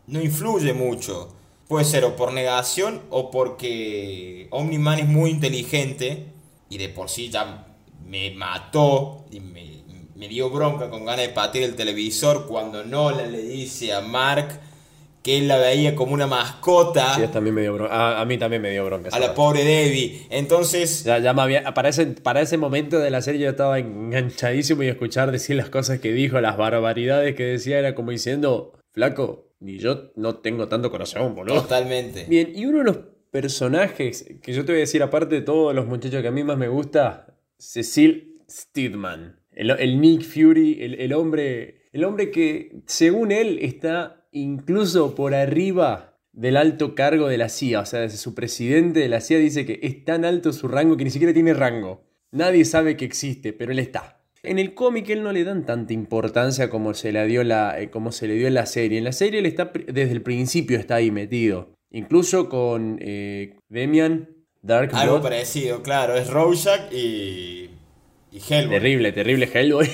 no 0.06 0.20
influye 0.20 0.72
mucho. 0.72 1.35
Puede 1.68 1.85
ser 1.85 2.04
o 2.04 2.16
por 2.16 2.33
negación 2.33 3.00
o 3.11 3.30
porque 3.30 4.48
Omni-Man 4.50 4.98
es 5.00 5.06
muy 5.06 5.30
inteligente 5.30 6.26
y 6.68 6.78
de 6.78 6.88
por 6.88 7.09
sí 7.09 7.30
ya 7.30 7.66
me 8.06 8.33
mató 8.33 9.24
y 9.30 9.40
me, 9.40 10.28
dio 10.28 10.50
bronca 10.50 10.90
con 10.90 11.04
ganas 11.04 11.26
de 11.26 11.33
patear 11.33 11.64
el 11.64 11.76
televisor 11.76 12.46
cuando 12.46 12.85
Nolan 12.85 13.33
le 13.33 13.42
dice 13.42 13.92
a 13.92 14.00
Mark 14.00 14.61
que 15.22 15.38
él 15.38 15.48
la 15.48 15.59
veía 15.59 15.94
como 15.94 16.14
una 16.14 16.26
mascota. 16.26 17.14
Sí, 17.14 17.22
también 17.33 17.54
me 17.54 17.62
dio 17.62 17.74
bronca. 17.74 18.20
A, 18.20 18.24
mí 18.24 18.38
también 18.38 18.62
me 18.62 18.70
dio 18.70 18.85
bronca. 18.85 19.11
A 19.12 19.18
la 19.18 19.35
pobre 19.35 19.64
Debbie. 19.64 20.26
Entonces. 20.30 21.04
Ya, 21.04 21.18
ya 21.18 21.35
para, 21.74 21.88
ese, 21.88 22.06
para 22.06 22.40
ese 22.40 22.56
momento 22.56 22.98
de 22.98 23.11
la 23.11 23.20
serie 23.20 23.42
yo 23.42 23.50
estaba 23.50 23.78
enganchadísimo 23.78 24.83
y 24.83 24.88
escuchar 24.88 25.30
decir 25.30 25.56
las 25.56 25.68
cosas 25.68 26.00
que 26.00 26.12
dijo, 26.12 26.40
las 26.40 26.56
barbaridades 26.56 27.35
que 27.35 27.44
decía, 27.44 27.78
era 27.78 27.94
como 27.94 28.11
diciendo, 28.12 28.72
flaco, 28.92 29.50
ni 29.61 29.78
yo 29.78 30.11
no 30.16 30.37
tengo 30.37 30.68
tanto 30.68 30.90
corazón, 30.90 31.35
boludo. 31.35 31.62
Totalmente. 31.62 32.24
Bien, 32.28 32.52
y 32.54 32.64
uno 32.64 32.78
de 32.78 32.85
los 32.85 32.98
personajes 33.30 34.26
que 34.42 34.52
yo 34.52 34.64
te 34.64 34.72
voy 34.72 34.78
a 34.78 34.80
decir, 34.80 35.02
aparte 35.02 35.37
de 35.37 35.42
todos 35.42 35.74
los 35.74 35.87
muchachos 35.87 36.22
que 36.22 36.28
a 36.28 36.33
mí 36.33 36.44
más 36.44 36.56
me 36.56 36.68
gusta, 36.68 37.37
Cecil 37.59 38.38
Steedman. 38.48 39.38
el, 39.52 40.00
Nick 40.00 40.22
Fury, 40.22 40.78
el, 40.80 41.12
hombre, 41.12 41.83
el 41.92 42.04
hombre 42.04 42.30
que 42.30 42.83
según 42.87 43.33
él 43.33 43.59
está 43.61 44.19
incluso 44.32 45.14
por 45.14 45.34
arriba 45.34 46.10
del 46.32 46.56
alto 46.56 46.94
cargo 46.94 47.28
de 47.28 47.38
la 47.38 47.48
CIA. 47.48 47.80
O 47.80 47.86
sea, 47.86 48.08
su 48.08 48.34
presidente 48.34 49.00
de 49.00 49.08
la 49.08 49.20
CIA 49.20 49.38
dice 49.38 49.66
que 49.66 49.80
es 49.82 50.04
tan 50.04 50.24
alto 50.24 50.52
su 50.52 50.68
rango 50.68 50.96
que 50.96 51.04
ni 51.04 51.10
siquiera 51.10 51.34
tiene 51.34 51.54
rango. 51.54 52.04
Nadie 52.32 52.64
sabe 52.64 52.96
que 52.96 53.04
existe, 53.04 53.52
pero 53.52 53.72
él 53.72 53.78
está. 53.78 54.20
En 54.42 54.58
el 54.58 54.72
cómic 54.74 55.08
él 55.10 55.22
no 55.22 55.32
le 55.32 55.44
dan 55.44 55.66
tanta 55.66 55.92
importancia 55.92 56.70
como 56.70 56.94
se, 56.94 57.12
le 57.12 57.26
dio 57.26 57.44
la, 57.44 57.78
eh, 57.78 57.90
como 57.90 58.10
se 58.10 58.26
le 58.26 58.34
dio 58.34 58.46
en 58.46 58.54
la 58.54 58.66
serie. 58.66 58.98
En 58.98 59.04
la 59.04 59.12
serie 59.12 59.40
él 59.40 59.46
está 59.46 59.70
desde 59.86 60.12
el 60.12 60.22
principio 60.22 60.78
está 60.78 60.96
ahí 60.96 61.10
metido. 61.10 61.74
Incluso 61.90 62.48
con 62.48 62.98
eh, 63.02 63.56
Demian, 63.68 64.28
Dark 64.62 64.90
Algo 64.94 65.20
parecido, 65.20 65.82
claro. 65.82 66.14
Es 66.14 66.30
Rorschach 66.30 66.92
y, 66.92 67.70
y 68.30 68.38
Hellboy. 68.48 68.70
Terrible, 68.70 69.12
terrible 69.12 69.50
Hellboy. 69.52 69.90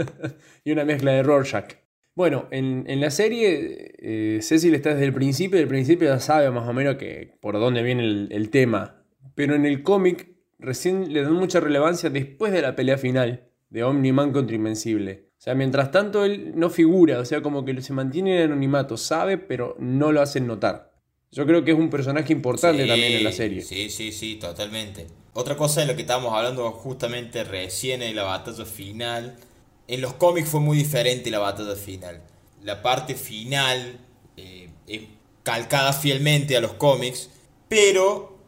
y 0.64 0.72
una 0.72 0.84
mezcla 0.84 1.12
de 1.12 1.22
Rorschach. 1.22 1.83
Bueno, 2.14 2.46
en, 2.52 3.00
la 3.00 3.10
serie 3.10 3.92
eh, 3.98 4.38
Cecil 4.40 4.74
está 4.74 4.90
desde 4.90 5.04
el 5.04 5.12
principio 5.12 5.58
y 5.58 5.62
el 5.62 5.68
principio 5.68 6.08
ya 6.08 6.20
sabe 6.20 6.50
más 6.50 6.68
o 6.68 6.72
menos 6.72 6.96
que 6.96 7.36
por 7.40 7.58
dónde 7.58 7.82
viene 7.82 8.28
el, 8.30 8.50
tema. 8.50 9.02
Pero 9.34 9.56
en 9.56 9.66
el 9.66 9.82
cómic 9.82 10.28
recién 10.58 11.12
le 11.12 11.22
dan 11.22 11.32
mucha 11.32 11.58
relevancia 11.58 12.10
después 12.10 12.52
de 12.52 12.62
la 12.62 12.76
pelea 12.76 12.98
final 12.98 13.48
de 13.70 13.82
Omni-Man 13.82 14.32
contra 14.32 14.54
Invencible. 14.54 15.30
O 15.36 15.42
sea, 15.44 15.56
mientras 15.56 15.90
tanto 15.90 16.24
él 16.24 16.52
no 16.54 16.70
figura, 16.70 17.18
o 17.18 17.24
sea, 17.24 17.42
como 17.42 17.64
que 17.64 17.82
se 17.82 17.92
mantiene 17.92 18.38
en 18.38 18.52
anonimato, 18.52 18.96
sabe, 18.96 19.36
pero 19.36 19.76
no 19.80 20.12
lo 20.12 20.22
hacen 20.22 20.46
notar. 20.46 20.94
Yo 21.32 21.44
creo 21.46 21.64
que 21.64 21.72
es 21.72 21.76
un 21.76 21.90
personaje 21.90 22.32
importante 22.32 22.86
también 22.86 23.14
en 23.14 23.24
la 23.24 23.32
serie. 23.32 23.60
Sí, 23.60 23.90
sí, 23.90 24.12
sí, 24.12 24.36
totalmente. 24.36 25.08
Otra 25.32 25.56
cosa 25.56 25.80
de 25.80 25.88
lo 25.88 25.96
que 25.96 26.02
estábamos 26.02 26.32
hablando 26.32 26.70
justamente 26.70 27.42
recién 27.42 28.02
en 28.02 28.14
la 28.14 28.22
batalla 28.22 28.64
final. 28.64 29.36
En 29.86 30.00
los 30.00 30.14
cómics 30.14 30.48
fue 30.48 30.60
muy 30.60 30.78
diferente 30.78 31.30
la 31.30 31.38
batalla 31.38 31.76
final. 31.76 32.22
La 32.62 32.82
parte 32.82 33.14
final 33.14 33.98
eh, 34.36 34.70
es 34.86 35.02
calcada 35.42 35.92
fielmente 35.92 36.56
a 36.56 36.60
los 36.60 36.72
cómics, 36.72 37.28
pero 37.68 38.38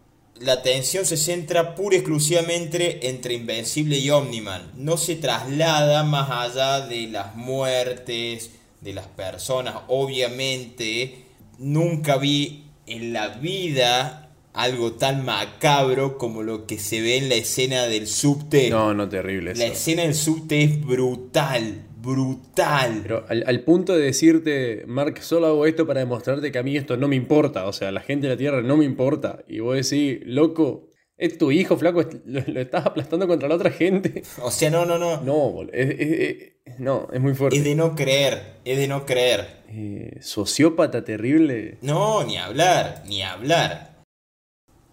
la 0.41 0.53
atención 0.53 1.07
se 1.07 1.17
centra 1.17 1.75
pura 1.75 1.97
y 1.97 1.99
exclusivamente 2.01 3.09
entre 3.09 3.35
Invencible 3.35 3.99
y 3.99 4.11
Omniman. 4.11 4.73
No 4.75 4.97
se 4.97 5.17
traslada 5.17 6.05
más 6.05 6.31
allá 6.31 6.87
de 6.87 7.07
las 7.09 7.35
muertes 7.37 8.51
de 8.81 8.93
las 8.93 9.07
personas. 9.07 9.77
Obviamente, 9.89 11.25
nunca 11.59 12.17
vi 12.17 12.65
en 12.87 13.13
la 13.13 13.29
vida 13.29 14.26
algo 14.57 14.93
tan 14.93 15.25
macabro 15.25 16.17
como 16.17 16.43
lo 16.43 16.67
que 16.67 16.79
se 16.79 17.03
ve 17.03 17.19
en 17.19 17.29
la 17.29 17.35
escena 17.35 17.87
del 17.87 18.07
subte. 18.07 18.71
No, 18.71 18.95
no, 18.95 19.09
terrible. 19.09 19.55
La 19.55 19.67
escena 19.67 20.03
del 20.03 20.15
subte 20.15 20.65
es 20.65 20.85
brutal, 20.85 21.85
brutal. 21.99 23.01
Pero 23.03 23.27
al, 23.29 23.61
punto 23.61 23.95
de 23.95 24.07
decirte, 24.07 24.85
Mark, 24.87 25.23
solo 25.23 25.47
hago 25.47 25.67
esto 25.67 25.87
para 25.87 26.01
demostrarte 26.01 26.51
que 26.51 26.59
a 26.59 26.63
mí 26.63 26.75
esto 26.75 26.97
no 26.97 27.07
me 27.07 27.17
importa. 27.17 27.67
O 27.67 27.73
sea, 27.75 27.93
la 27.93 28.01
gente 28.01 28.29
de 28.29 28.35
la 28.35 28.39
Tierra 28.39 28.63
no 28.63 28.79
me 28.79 28.87
importa. 28.87 29.45
Y 29.47 29.61
vos 29.61 29.77
decís, 29.77 30.21
loco, 30.25 30.89
es 31.19 31.37
tu 31.37 31.53
hijo, 31.53 31.77
flaco, 31.77 32.03
lo, 32.25 32.41
estás 32.59 32.87
aplastando 32.87 33.29
contra 33.29 33.51
la 33.51 33.57
otra 33.57 33.71
gente. 33.71 34.23
O 34.41 34.51
sea, 34.51 34.71
no, 34.71 34.87
no, 34.87 34.97
no. 34.97 35.21
No, 35.21 35.67
es, 35.71 36.53
no, 36.79 37.09
es 37.13 37.21
muy 37.21 37.35
fuerte. 37.35 37.59
Es 37.59 37.65
de 37.65 37.75
no 37.75 37.95
creer, 37.95 38.57
es 38.65 38.79
de 38.79 38.89
no 38.89 39.05
creer. 39.05 39.65
Eh, 39.69 40.17
sociópata 40.23 41.05
terrible. 41.05 41.77
No, 41.83 42.25
ni 42.25 42.39
hablar, 42.39 43.03
ni 43.07 43.21
hablar. 43.23 43.96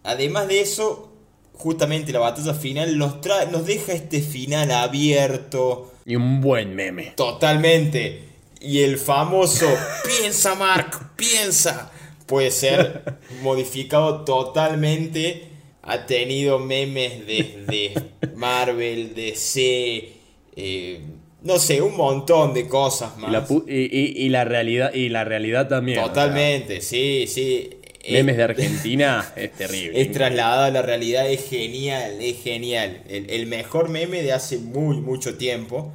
Además 0.04 0.48
de 0.48 0.62
eso, 0.62 1.14
justamente 1.54 2.12
la 2.12 2.20
batalla 2.20 2.54
final 2.54 2.98
nos, 2.98 3.22
trae, 3.22 3.48
nos 3.48 3.66
deja 3.66 3.94
este 3.94 4.22
final 4.22 4.72
abierto. 4.72 5.94
Y 6.06 6.16
un 6.16 6.42
buen 6.42 6.76
meme. 6.76 7.14
Totalmente. 7.16 8.24
Y 8.60 8.80
el 8.82 8.98
famoso 8.98 9.68
piensa, 10.20 10.56
Mark, 10.56 11.16
piensa. 11.16 11.92
Puede 12.26 12.52
ser 12.52 13.18
modificado 13.42 14.24
totalmente. 14.26 15.50
Ha 15.82 16.06
tenido 16.06 16.60
memes 16.60 17.26
desde 17.26 17.94
Marvel, 18.36 19.14
DC, 19.14 20.14
eh, 20.56 21.02
no 21.42 21.60
sé, 21.60 21.82
un 21.82 21.98
montón 21.98 22.54
de 22.54 22.70
cosas 22.70 23.18
más. 23.18 23.50
Y 23.68 24.30
la, 24.30 24.46
realidad, 24.46 24.94
y 24.94 25.10
la 25.10 25.26
realidad 25.26 25.68
también. 25.68 26.02
Totalmente, 26.02 26.80
sí, 26.80 27.26
sí. 27.28 27.70
Memes 28.10 28.38
de 28.38 28.44
Argentina 28.44 29.32
es 29.36 29.52
terrible. 29.54 30.02
Es 30.02 30.12
trasladado 30.12 30.64
a 30.64 30.72
la 30.72 30.82
realidad, 30.82 31.30
es 31.30 31.48
genial, 31.50 32.22
es 32.22 32.42
genial. 32.42 33.04
El, 33.08 33.46
mejor 33.48 33.90
meme 33.90 34.22
de 34.22 34.34
hace 34.34 34.58
muy, 34.58 34.98
mucho 34.98 35.38
tiempo 35.38 35.92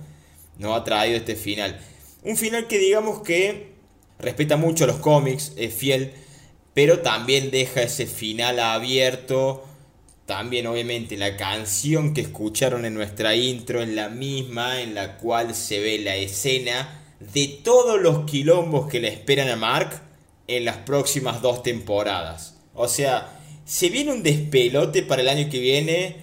nos 0.59 0.77
ha 0.77 0.85
traído 0.85 1.17
este 1.17 1.37
final. 1.37 1.79
Un 2.23 2.37
final 2.37 2.67
que 2.67 2.79
digamos 2.79 3.23
que 3.23 3.73
respeta 4.19 4.57
mucho 4.57 4.87
los 4.87 4.97
cómics, 4.97 5.53
es 5.57 5.73
fiel, 5.75 6.13
pero 6.75 7.01
también 7.01 7.51
deja 7.51 7.83
ese 7.83 8.07
final 8.07 8.59
abierto 8.59 9.65
también 10.29 10.67
obviamente 10.67 11.17
la 11.17 11.39
canción 11.39 12.13
que 12.13 12.21
escucharon 12.21 12.85
en 12.85 12.93
nuestra 12.93 13.35
intro 13.35 13.81
es 13.81 13.89
la 13.89 14.11
misma 14.11 14.83
en 14.83 14.95
la 14.95 15.17
cual 15.17 15.55
se 15.55 15.81
ve 15.81 15.99
la 16.01 16.17
escena 16.17 17.03
de 17.19 17.61
todos 17.65 17.99
los 17.99 18.27
quilombos 18.27 18.91
que 18.91 19.01
le 19.01 19.09
esperan 19.09 19.49
a 19.49 19.57
Mark 19.57 20.03
en 20.49 20.65
las 20.65 20.79
próximas 20.79 21.41
dos 21.43 21.63
temporadas. 21.63 22.59
O 22.75 22.89
sea, 22.89 23.39
se 23.65 23.91
viene 23.91 24.13
un 24.13 24.23
despelote 24.23 25.03
para 25.03 25.23
el 25.23 25.29
año 25.29 25.49
que 25.51 25.61
viene. 25.61 26.17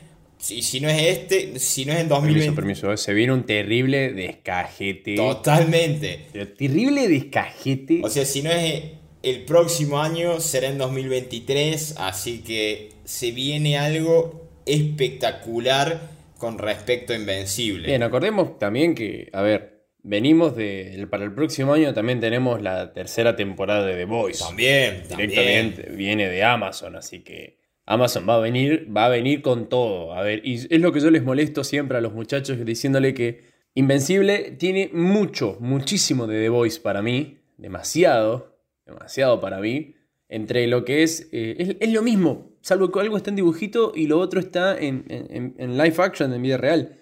Y 0.49 0.61
si 0.61 0.79
no 0.79 0.89
es 0.89 1.01
este, 1.01 1.59
si 1.59 1.85
no 1.85 1.93
es 1.93 1.99
en 1.99 2.09
2020. 2.09 2.51
Permiso, 2.53 2.81
permiso. 2.81 2.97
Se 2.97 3.13
viene 3.13 3.33
un 3.33 3.45
terrible 3.45 4.11
descajete. 4.13 5.15
Totalmente. 5.15 6.27
terrible 6.57 7.07
descajete. 7.07 8.01
O 8.03 8.09
sea, 8.09 8.25
si 8.25 8.41
no 8.41 8.51
es 8.51 8.83
el 9.23 9.45
próximo 9.45 9.99
año, 9.99 10.39
será 10.39 10.67
en 10.67 10.77
2023. 10.77 11.95
Así 11.97 12.39
que 12.39 12.91
se 13.05 13.31
viene 13.31 13.77
algo 13.77 14.49
espectacular 14.65 16.09
con 16.37 16.57
respecto 16.57 17.13
a 17.13 17.15
Invencible. 17.15 17.87
Bien, 17.87 18.03
acordemos 18.03 18.59
también 18.59 18.93
que, 18.93 19.29
a 19.33 19.41
ver, 19.41 19.74
venimos 20.05 20.55
de. 20.55 21.05
Para 21.09 21.25
el 21.25 21.33
próximo 21.33 21.73
año 21.73 21.93
también 21.93 22.19
tenemos 22.19 22.61
la 22.61 22.93
tercera 22.93 23.35
temporada 23.35 23.85
de 23.85 23.95
The 23.95 24.05
Voice. 24.05 24.43
También, 24.43 25.03
Directamente 25.09 25.89
viene 25.91 26.29
de 26.29 26.43
Amazon, 26.43 26.95
así 26.95 27.19
que. 27.19 27.57
Amazon 27.87 28.27
va 28.27 28.37
a 28.37 28.39
venir, 28.39 28.87
va 28.95 29.05
a 29.05 29.09
venir 29.09 29.41
con 29.41 29.69
todo. 29.69 30.13
A 30.13 30.21
ver, 30.23 30.41
y 30.43 30.55
es 30.55 30.81
lo 30.81 30.91
que 30.91 30.99
yo 30.99 31.11
les 31.11 31.23
molesto 31.23 31.63
siempre 31.63 31.97
a 31.97 32.01
los 32.01 32.13
muchachos 32.13 32.63
diciéndole 32.65 33.13
que 33.13 33.53
Invencible 33.77 34.51
tiene 34.57 34.89
mucho, 34.93 35.57
muchísimo 35.59 36.27
de 36.27 36.41
The 36.41 36.49
Voice 36.49 36.79
para 36.79 37.01
mí, 37.01 37.39
demasiado, 37.57 38.57
demasiado 38.85 39.41
para 39.41 39.59
mí, 39.59 39.95
entre 40.29 40.65
lo 40.67 40.85
que 40.85 41.03
es, 41.03 41.27
eh, 41.33 41.75
es, 41.81 41.91
lo 41.91 42.01
mismo, 42.01 42.53
salvo 42.61 42.89
que 42.89 43.01
algo 43.01 43.17
está 43.17 43.31
en 43.31 43.35
dibujito 43.35 43.91
y 43.93 44.07
lo 44.07 44.19
otro 44.19 44.39
está 44.39 44.77
en, 44.77 45.05
en, 45.09 45.77
live 45.77 45.95
action, 45.97 46.33
en 46.33 46.41
vida 46.41 46.55
real. 46.55 46.97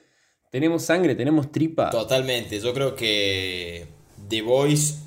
Tenemos 0.54 0.84
sangre, 0.84 1.16
tenemos 1.16 1.52
tripa. 1.52 1.90
Totalmente, 1.90 2.60
yo 2.60 2.76
creo 2.76 2.96
que 2.96 3.88
The 4.30 4.44
Voice, 4.44 4.98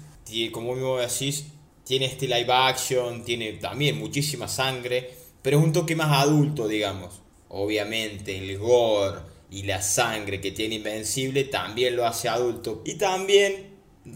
como 0.51 0.75
mismo 0.75 0.99
decís, 0.99 1.47
tiene 1.85 2.07
este 2.07 2.27
live 2.27 2.53
action, 2.53 3.25
tiene 3.25 3.53
también 3.53 3.97
muchísima 3.97 4.49
sangre, 4.49 5.09
pero 5.43 5.61
es 5.61 5.65
un 5.65 5.73
toque 5.73 5.95
más 5.95 6.21
adulto, 6.21 6.67
digamos. 6.67 7.23
Obviamente 7.49 8.37
el 8.37 8.59
gore 8.59 9.21
y 9.49 9.63
la 9.63 9.83
sangre 9.83 10.41
que 10.41 10.51
tiene 10.51 10.75
Invencible 10.75 11.45
también 11.45 11.95
lo 11.95 12.05
hace 12.07 12.29
adulto. 12.29 12.83
Y 12.85 12.97
también, 12.97 13.69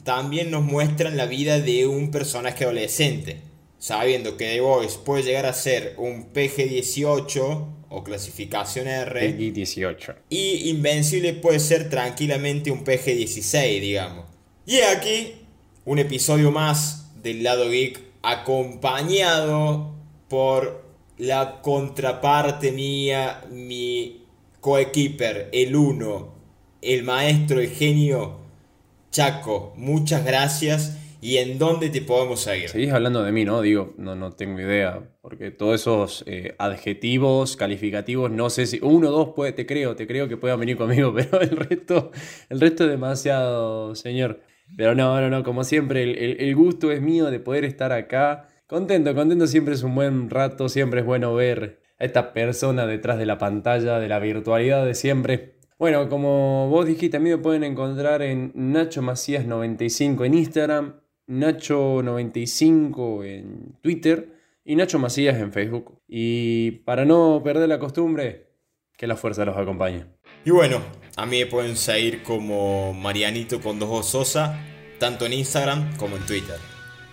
también 0.03 0.51
nos 0.51 0.65
muestran 0.65 1.17
la 1.17 1.27
vida 1.27 1.61
de 1.61 1.87
un 1.87 2.11
personaje 2.11 2.65
adolescente 2.65 3.41
sabiendo 3.79 4.37
que 4.37 4.47
The 4.47 4.61
Voice 4.61 4.99
puede 5.05 5.23
llegar 5.23 5.47
a 5.47 5.53
ser 5.53 5.95
un 5.97 6.33
PG-18 6.33 7.80
o 7.91 8.03
clasificación 8.03 8.89
R. 8.89 9.37
PG-18. 9.37 10.15
Y 10.31 10.71
Invencible 10.71 11.35
puede 11.35 11.61
ser 11.61 11.91
tranquilamente 11.91 12.71
un 12.71 12.85
PG-16, 12.85 13.81
digamos. 13.81 14.27
Y 14.65 14.81
aquí 14.81 15.35
un 15.85 15.99
episodio 15.99 16.53
más 16.53 17.13
del 17.23 17.43
lado 17.43 17.69
geek 17.69 18.01
acompañado 18.23 19.95
por 20.29 20.85
la 21.19 21.61
contraparte 21.61 22.73
mía, 22.73 23.43
mi 23.51 24.25
coequiper, 24.61 25.49
el 25.53 25.75
uno, 25.75 26.35
el 26.81 27.03
maestro, 27.03 27.61
el 27.61 27.71
genio, 27.71 28.39
Chaco. 29.11 29.73
Muchas 29.77 30.25
gracias 30.25 30.97
y 31.21 31.37
en 31.37 31.59
dónde 31.59 31.91
te 31.91 32.01
podemos 32.01 32.41
seguir. 32.41 32.69
Seguís 32.69 32.93
hablando 32.93 33.23
de 33.23 33.33
mí, 33.33 33.45
¿no? 33.45 33.61
Digo, 33.61 33.95
no, 33.99 34.15
no 34.15 34.33
tengo 34.33 34.61
idea, 34.61 35.03
porque 35.21 35.51
todos 35.51 35.81
esos 35.81 36.25
eh, 36.27 36.55
adjetivos, 36.59 37.57
calificativos, 37.57 38.31
no 38.31 38.51
sé 38.51 38.67
si 38.67 38.79
uno 38.83 39.09
o 39.09 39.13
dos 39.13 39.29
puede, 39.35 39.53
te 39.53 39.67
creo, 39.67 39.97
te 39.97 40.07
creo 40.07 40.29
que 40.29 40.37
puedan 40.37 40.61
venir 40.61 40.77
conmigo, 40.77 41.13
pero 41.15 41.41
el 41.41 41.57
resto, 41.57 42.11
el 42.49 42.61
resto 42.61 42.85
es 42.85 42.91
demasiado, 42.91 43.95
señor. 43.95 44.41
Pero 44.77 44.95
no, 44.95 45.21
no, 45.21 45.29
no, 45.29 45.43
como 45.43 45.65
siempre, 45.65 46.03
el, 46.49 46.55
gusto 46.55 46.93
es 46.93 47.03
mío 47.03 47.31
de 47.31 47.41
poder 47.41 47.65
estar 47.65 47.93
acá. 47.93 48.49
Contento, 48.67 49.15
contento 49.15 49.47
siempre 49.47 49.75
es 49.75 49.83
un 49.83 49.95
buen 49.95 50.31
rato, 50.31 50.69
siempre 50.69 51.01
es 51.01 51.07
bueno 51.07 51.35
ver 51.35 51.81
a 51.99 52.05
esta 52.05 52.33
persona 52.33 52.87
detrás 52.87 53.19
de 53.19 53.27
la 53.27 53.37
pantalla, 53.37 53.99
de 53.99 54.09
la 54.09 54.21
virtualidad 54.21 54.87
de 54.87 54.95
siempre. 54.95 55.57
Bueno, 55.79 56.09
como 56.09 56.69
vos 56.69 56.87
dijiste, 56.87 57.17
a 57.17 57.21
mí 57.21 57.31
me 57.31 57.39
pueden 57.39 57.65
encontrar 57.65 58.23
en 58.23 58.53
Nacho 58.55 59.03
Macías 59.03 59.47
95 59.47 60.25
en 60.25 60.35
Instagram, 60.35 61.00
Nacho 61.31 62.03
95 62.03 63.23
en 63.23 63.77
Twitter 63.81 64.35
y 64.65 64.75
Nacho 64.75 64.99
Macías 64.99 65.39
en 65.39 65.53
Facebook. 65.53 66.01
Y 66.09 66.73
para 66.85 67.05
no 67.05 67.41
perder 67.45 67.69
la 67.69 67.79
costumbre, 67.79 68.49
que 68.97 69.07
la 69.07 69.15
fuerza 69.15 69.45
los 69.45 69.57
acompañe. 69.57 70.07
Y 70.45 70.51
bueno, 70.51 70.81
a 71.15 71.27
mí 71.27 71.39
me 71.39 71.47
pueden 71.47 71.77
seguir 71.77 72.25
como 72.25 72.93
Marianito 72.95 73.61
con 73.61 73.79
dos 73.79 74.07
Sosa, 74.07 74.61
tanto 74.99 75.25
en 75.25 75.35
Instagram 75.35 75.97
como 75.99 76.17
en 76.17 76.27
Twitter. 76.27 76.57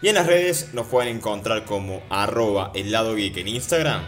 Y 0.02 0.08
en 0.08 0.16
las 0.16 0.26
redes 0.26 0.74
nos 0.74 0.88
pueden 0.88 1.16
encontrar 1.16 1.66
como 1.66 2.02
arroba 2.10 2.72
el 2.74 2.92
lado 2.92 3.16
en 3.16 3.48
Instagram, 3.48 4.02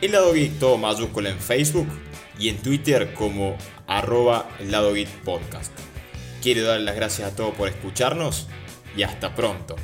el 0.00 0.10
lado 0.10 0.32
geek 0.32 0.58
todo 0.58 0.76
mayúsculo 0.76 1.28
en 1.28 1.38
Facebook 1.38 1.88
y 2.36 2.48
en 2.48 2.56
Twitter 2.56 3.14
como 3.14 3.56
arroba 3.86 4.48
el 4.58 4.72
lado 4.72 4.92
podcast. 5.24 5.72
Quiero 6.42 6.64
dar 6.64 6.80
las 6.80 6.96
gracias 6.96 7.32
a 7.32 7.36
todos 7.36 7.54
por 7.54 7.68
escucharnos 7.68 8.48
y 8.96 9.02
hasta 9.02 9.34
pronto. 9.34 9.76